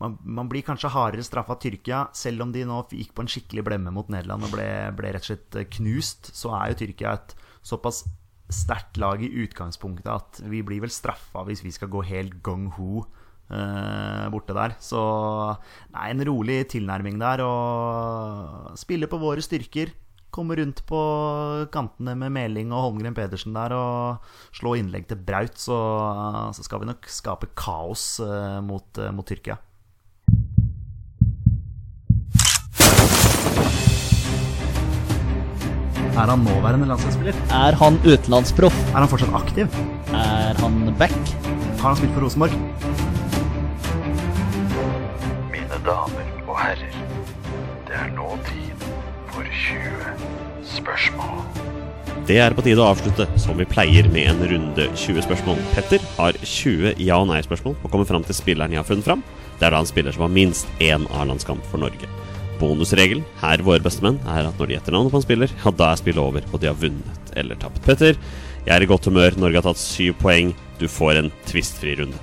[0.00, 3.64] Man, man, blir kanskje hardere straffa Tyrkia, selv om de nå gikk på en skikkelig
[3.66, 4.68] blemme mot Nederland og ble,
[4.98, 6.32] ble rett og slett eh, knust.
[6.34, 7.34] Så er jo Tyrkia et
[7.64, 8.04] såpass
[8.52, 12.68] sterkt lag i utgangspunktet at vi blir vel straffa hvis vi skal gå helt gong
[12.76, 13.04] ho
[13.48, 14.76] eh, borte der.
[14.82, 15.00] Så
[15.94, 19.94] nei, en rolig tilnærming der og spille på våre styrker
[20.34, 21.00] komme rundt på
[21.74, 24.24] kantene med Meling og Holmgren Pedersen der og
[24.56, 25.78] slå innlegg til Braut, så,
[26.56, 29.58] så skal vi nok skape kaos eh, mot, uh, mot, Tyrkia.
[36.14, 37.34] Er han nåværende landslagsspiller?
[37.50, 38.76] Er han utenlandsproff?
[38.94, 39.66] Er han fortsatt aktiv?
[40.14, 41.16] Er han back?
[41.80, 42.54] Har han spilt for Rosenborg?
[45.50, 46.94] Mine damer og herrer,
[47.88, 48.86] det er nå tid
[49.34, 50.14] for 20
[50.76, 51.42] spørsmål.
[52.24, 55.58] Det er på tide å avslutte som vi pleier med en runde 20 spørsmål.
[55.74, 59.26] Petter har 20 ja- og nei-spørsmål og kommer fram til spilleren jeg har funnet fram.
[59.58, 62.23] Det er da en spiller som har minst én A-landskamp for Norge.
[62.60, 65.90] Bonusregelen her våre bestemenn er at når de gjetter navnet på en spiller, ja, da
[65.90, 67.80] er spillet over, og de har vunnet eller tapt.
[67.84, 68.18] Petter,
[68.64, 69.36] jeg er i godt humør.
[69.40, 70.54] Norge har tatt syv poeng.
[70.80, 72.20] Du får en tvistfri runde.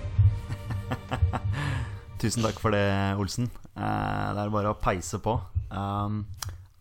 [2.21, 2.85] Tusen takk for det,
[3.21, 3.49] Olsen.
[3.75, 5.37] Uh, det er bare å peise på.
[5.71, 6.23] Um,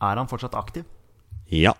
[0.00, 0.86] er han fortsatt aktiv?
[1.52, 1.74] Ja.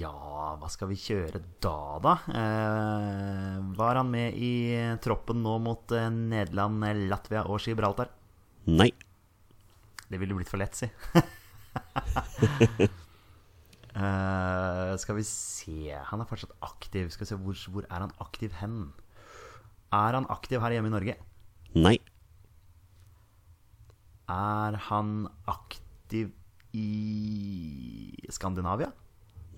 [0.00, 2.14] Ja, hva skal vi kjøre da, da?
[2.32, 4.54] Eh, var han med i
[5.04, 8.08] troppen nå mot eh, Nederland, Latvia og Gibraltar?
[8.70, 8.88] Nei.
[10.10, 10.88] Det ville blitt for lett, si.
[13.94, 17.12] uh, skal vi se Han er fortsatt aktiv.
[17.14, 18.80] Skal vi se, hvor, hvor er han aktiv hen?
[19.94, 21.14] Er han aktiv her hjemme i Norge?
[21.78, 21.96] Nei.
[24.30, 26.30] Er han aktiv
[26.74, 28.90] i Skandinavia?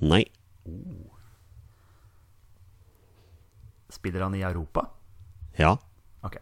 [0.01, 0.25] Nei.
[0.69, 1.13] Oh.
[3.93, 4.87] Spiller han i Europa?
[5.59, 5.77] Ja.
[6.25, 6.39] Ok.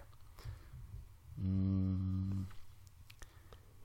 [1.42, 2.46] Mm.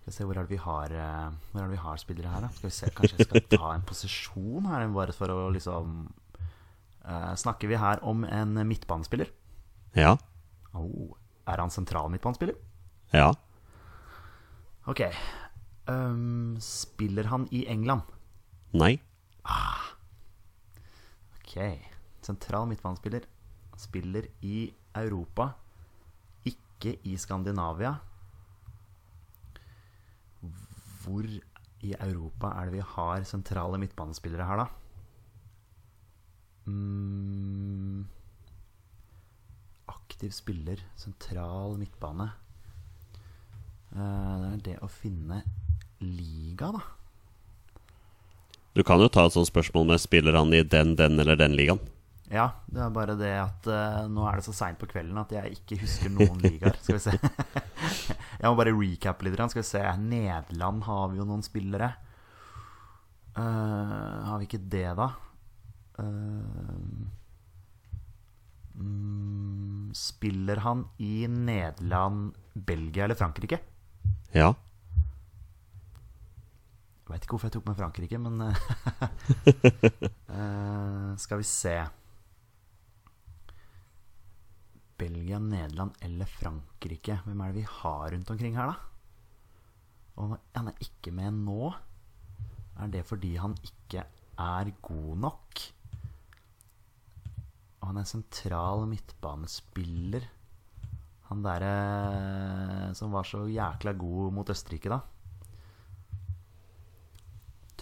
[0.05, 2.43] Skal vi se, hvor er vi har eh, Hvor er det vi har spillere her,
[2.45, 2.49] da?
[2.53, 5.95] Skal vi se, Kanskje jeg skal ta en posisjon her, bare for å liksom
[7.09, 9.33] uh, Snakker vi her om en midtbanespiller?
[9.97, 10.13] Ja.
[10.77, 11.17] Oh.
[11.49, 12.53] Er han sentral midtbanespiller?
[13.17, 13.31] Ja.
[14.85, 15.01] Ok.
[15.89, 18.05] Um, spiller han i England?
[18.77, 18.99] Nei.
[21.39, 21.57] Ok.
[22.21, 23.25] Sentral midtbanespiller.
[23.81, 25.55] Spiller i Europa,
[26.45, 27.97] ikke i Skandinavia.
[31.05, 31.27] Hvor
[31.85, 34.67] i Europa er det vi har sentrale midtbanespillere her, da?
[36.65, 38.05] Mm.
[39.93, 42.31] Aktiv spiller, sentral midtbane.
[43.93, 45.43] Eh, det er det å finne
[46.01, 46.83] liga, da.
[48.75, 51.55] Du kan jo ta et sånt spørsmål med spiller han i den, den eller den
[51.55, 51.79] ligaen.
[52.33, 55.33] Ja, det er bare det at uh, nå er det så seint på kvelden at
[55.35, 56.77] jeg ikke husker noen ligaer.
[56.81, 57.13] Skal vi se.
[58.41, 59.37] jeg må bare recappe litt.
[59.51, 59.83] Skal vi se.
[60.01, 61.91] Nederland har vi jo noen spillere.
[63.35, 65.11] Uh, har vi ikke det, da?
[65.99, 67.05] Uh,
[69.95, 73.61] spiller han i Nederland, Belgia eller Frankrike?
[74.33, 74.49] Ja.
[77.05, 78.33] Jeg veit ikke hvorfor jeg tok med Frankrike, men
[81.21, 81.75] Skal vi se.
[84.97, 87.19] Belgia, Nederland eller Frankrike.
[87.25, 88.75] Hvem er det vi har rundt omkring her, da?
[90.15, 91.73] Og han er ikke med nå.
[92.79, 94.05] Er det fordi han ikke
[94.39, 95.65] er god nok?
[97.81, 100.23] Og han er sentral midtbanespiller.
[101.29, 105.01] Han derre som var så jækla god mot Østerrike, da.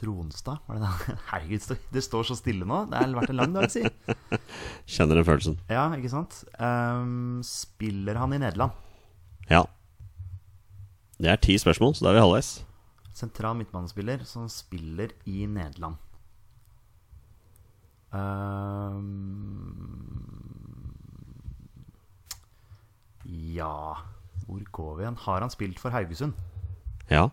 [0.04, 0.60] Tronstad?
[0.68, 1.16] Var det det?
[1.32, 2.84] Herregud, det står så stille nå.
[2.91, 3.84] Det har vært en lang dag, si.
[4.97, 5.58] Kjenner den følelsen.
[5.72, 6.43] Ja, ikke sant?
[6.60, 8.76] Um, spiller han i Nederland?
[9.49, 9.64] Ja.
[11.20, 12.54] Det er ti spørsmål, så da er vi halvveis.
[13.14, 15.95] Sentral midtbanespiller som spiller i Nederland.
[18.14, 19.04] Um,
[23.26, 23.95] ja
[24.45, 25.16] Hvor går vi hen?
[25.18, 26.34] Har han spilt for Haugesund?
[27.10, 27.30] Ja.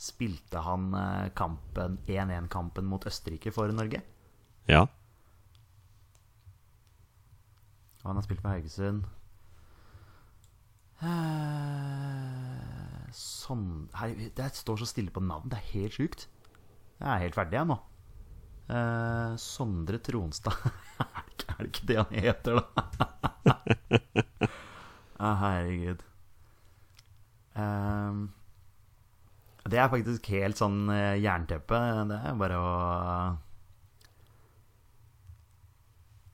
[0.00, 4.00] Spilte han eh, kampen 1-1-kampen mot Østerrike for Norge?
[4.70, 4.86] Ja.
[8.00, 9.04] Og han har spilt med Haugesund.
[11.04, 15.48] Eh, sånn her, Det står så stille på navn.
[15.52, 16.20] Det er helt sjukt.
[16.96, 17.76] Jeg er helt ferdig, jeg nå.
[18.70, 22.66] Eh, Sondre Tronstad er, det ikke, er det ikke det han heter, da?
[25.28, 26.00] ah, herregud.
[27.60, 28.12] Eh,
[29.70, 31.78] det er faktisk helt sånn eh, jernteppe.
[32.10, 32.74] Det er bare å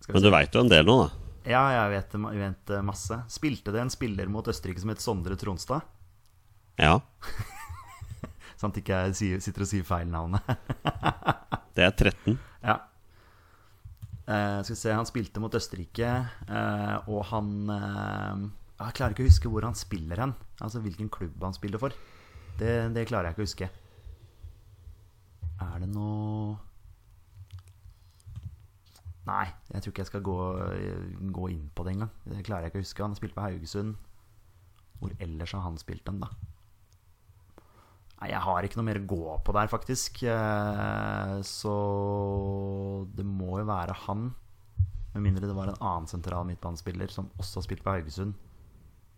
[0.07, 1.27] Men du veit jo en del nå, da.
[1.47, 3.21] Ja, jeg vet, jeg vet eh, masse.
[3.31, 5.87] Spilte det en spiller mot Østerrike som het Sondre Tronstad?
[6.79, 6.99] Ja.
[8.61, 10.43] Sånn at ikke jeg sitter og sier feil navnet.
[11.77, 12.39] Det er 13.
[12.65, 12.81] ja.
[14.27, 16.09] Uh, skal vi se, han spilte mot Østerrike,
[16.49, 18.41] uh, og han uh,
[18.81, 20.33] Jeg klarer ikke å huske hvor han spiller hen.
[20.59, 21.95] Altså hvilken klubb han spiller for.
[22.57, 23.69] Det, det klarer jeg ikke å huske.
[25.67, 26.57] Er det noe
[29.27, 30.35] Nei, jeg tror ikke jeg skal gå,
[31.35, 32.13] gå inn på det engang.
[32.31, 33.03] Det klarer jeg ikke å huske.
[33.03, 33.97] Han har spilt på Haugesund.
[35.01, 36.29] Hvor ellers har han spilt den, da?
[38.21, 40.23] Nei, jeg har ikke noe mer å gå på der, faktisk.
[40.31, 41.75] Eh, Så
[43.19, 44.29] det må jo være han.
[45.17, 48.39] Med mindre det var en annen sentral midtbanespiller som også har spilt på Haugesund,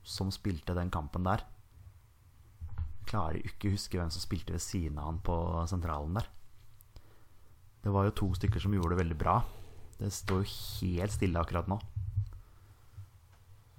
[0.09, 1.45] som spilte den kampen der.
[3.09, 5.37] Klarer ikke å huske hvem som spilte ved siden av han på
[5.71, 6.29] sentralen der.
[7.85, 9.39] Det var jo to stykker som gjorde det veldig bra.
[9.99, 11.79] Det står jo helt stille akkurat nå.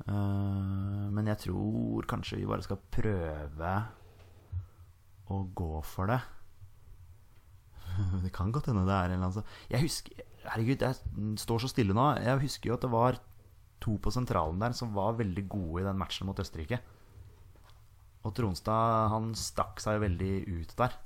[0.07, 3.73] Eh, Men jeg tror kanskje vi bare skal prøve
[5.30, 6.19] å gå for det.
[8.23, 11.67] Det kan godt hende det er en eller annen Jeg husker Herregud, jeg står så
[11.69, 12.05] stille nå.
[12.23, 13.17] Jeg husker jo at det var
[13.84, 16.80] to på sentralen der som var veldig gode i den matchen mot Østerrike.
[18.28, 20.97] Og Tronstad han stakk seg jo veldig ut der.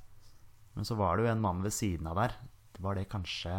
[0.73, 2.35] Men så var det jo en mann ved siden av der.
[2.81, 3.53] Var det kanskje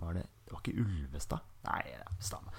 [0.00, 1.44] Var det Det var ikke Ulvestad?
[1.66, 2.52] Nei, ja, stamme.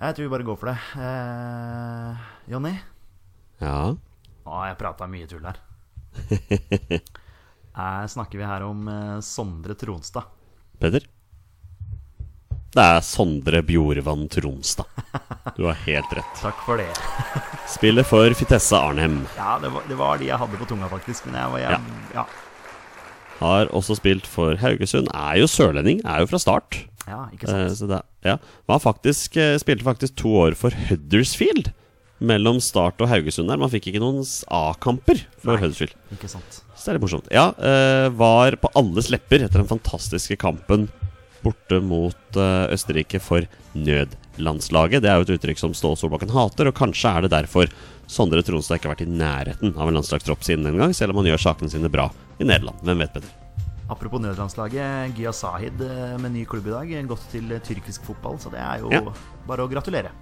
[0.00, 0.78] Jeg tror vi bare går for det.
[1.04, 2.72] Eh, Jonny?
[3.60, 3.90] Ja.
[3.92, 5.60] Å, jeg prata mye tull her.
[7.76, 10.30] Her snakker vi her om eh, Sondre Tronstad?
[10.80, 11.04] Peder?
[12.70, 14.86] Det er Sondre Bjorvann Tronstad.
[15.56, 16.36] Du har helt rett.
[16.38, 16.86] Takk for det.
[17.70, 19.24] Spiller for Fitesse Arnhem.
[19.36, 21.26] Ja, det var, det var de jeg hadde på tunga, faktisk.
[21.26, 21.80] Men jeg var jeg,
[22.14, 22.24] ja.
[23.40, 25.10] Har også spilt for Haugesund.
[25.16, 26.02] Er jo sørlending.
[26.06, 26.78] Er jo fra start.
[27.08, 27.78] ja, ikke Eh, sant.
[27.80, 28.36] så det, ja.
[28.70, 31.72] Man faktisk, eh, spilte faktisk to år for Huddersfield.
[32.20, 33.56] Mellom Start og Haugesund der.
[33.56, 34.20] Man fikk ikke noen
[34.52, 35.62] A-kamper for Nei.
[35.64, 35.94] Huddersfield.
[36.12, 36.60] Ikke sant.
[36.76, 37.30] Så det er litt morsomt.
[37.32, 40.90] Ja, eh, var på alles lepper etter den fantastiske kampen
[41.44, 45.02] borte mot eh, Østerrike for nødlandslaget.
[45.04, 47.70] Det er jo et uttrykk som Ståle Solbakken hater, og kanskje er det derfor
[48.10, 51.20] Sondre Tronstad ikke har vært i nærheten av en landslagstropp siden den gang, selv om
[51.22, 52.08] han gjør sakene sine bra
[52.40, 52.80] i Nederland.
[52.86, 53.36] Hvem vet bedre?
[53.90, 55.16] Apropos nødlandslaget.
[55.18, 56.92] Gya Sahid eh, med ny klubb i dag.
[57.10, 59.02] Gått til eh, tyrkisk fotball, så det er jo Ja.
[59.48, 60.12] bare å gratulere.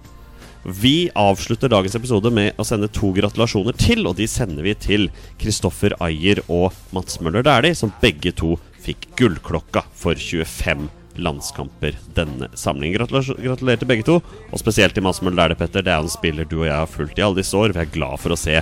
[0.65, 5.05] Vi avslutter dagens episode med å sende to gratulasjoner til, og de sender vi til
[5.39, 12.49] Kristoffer Ayer og Mats Møller Dæhlie, som begge to fikk gullklokka for 25 landskamper denne
[12.57, 12.97] samlingen.
[12.99, 14.19] Gratulerer, Gratulerer til begge to,
[14.51, 15.85] og spesielt til Mats Møller Dæhlie, Petter.
[15.85, 17.73] Det er en spiller du og jeg har fulgt i alle disse år.
[17.75, 18.59] Vi er glad for å se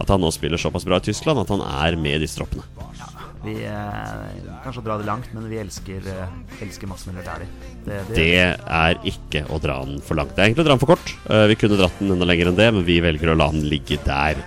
[0.00, 2.64] at han nå spiller såpass bra i Tyskland at han er med i disse troppene.
[3.40, 6.32] Vi eh, kanskje å dra det langt, men vi elsker, eh,
[6.64, 7.48] elsker Mads Møller Dæhlie.
[7.86, 8.34] Det, det, Det
[8.80, 10.34] er ikke å dra den for langt.
[10.36, 11.14] Det er egentlig å dra den for kort.
[11.30, 13.64] Eh, Vi kunne dratt den enda lenger enn det, men vi velger å la den
[13.72, 14.42] ligge der.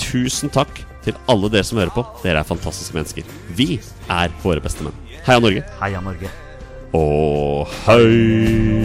[0.00, 2.06] Tusen takk til alle dere som hører på.
[2.22, 3.28] Dere er fantastiske mennesker.
[3.52, 3.74] Vi
[4.08, 4.96] er våre beste menn.
[5.26, 5.66] Heia Norge.
[5.82, 6.32] Heia Norge.
[6.92, 8.82] 哦嘿。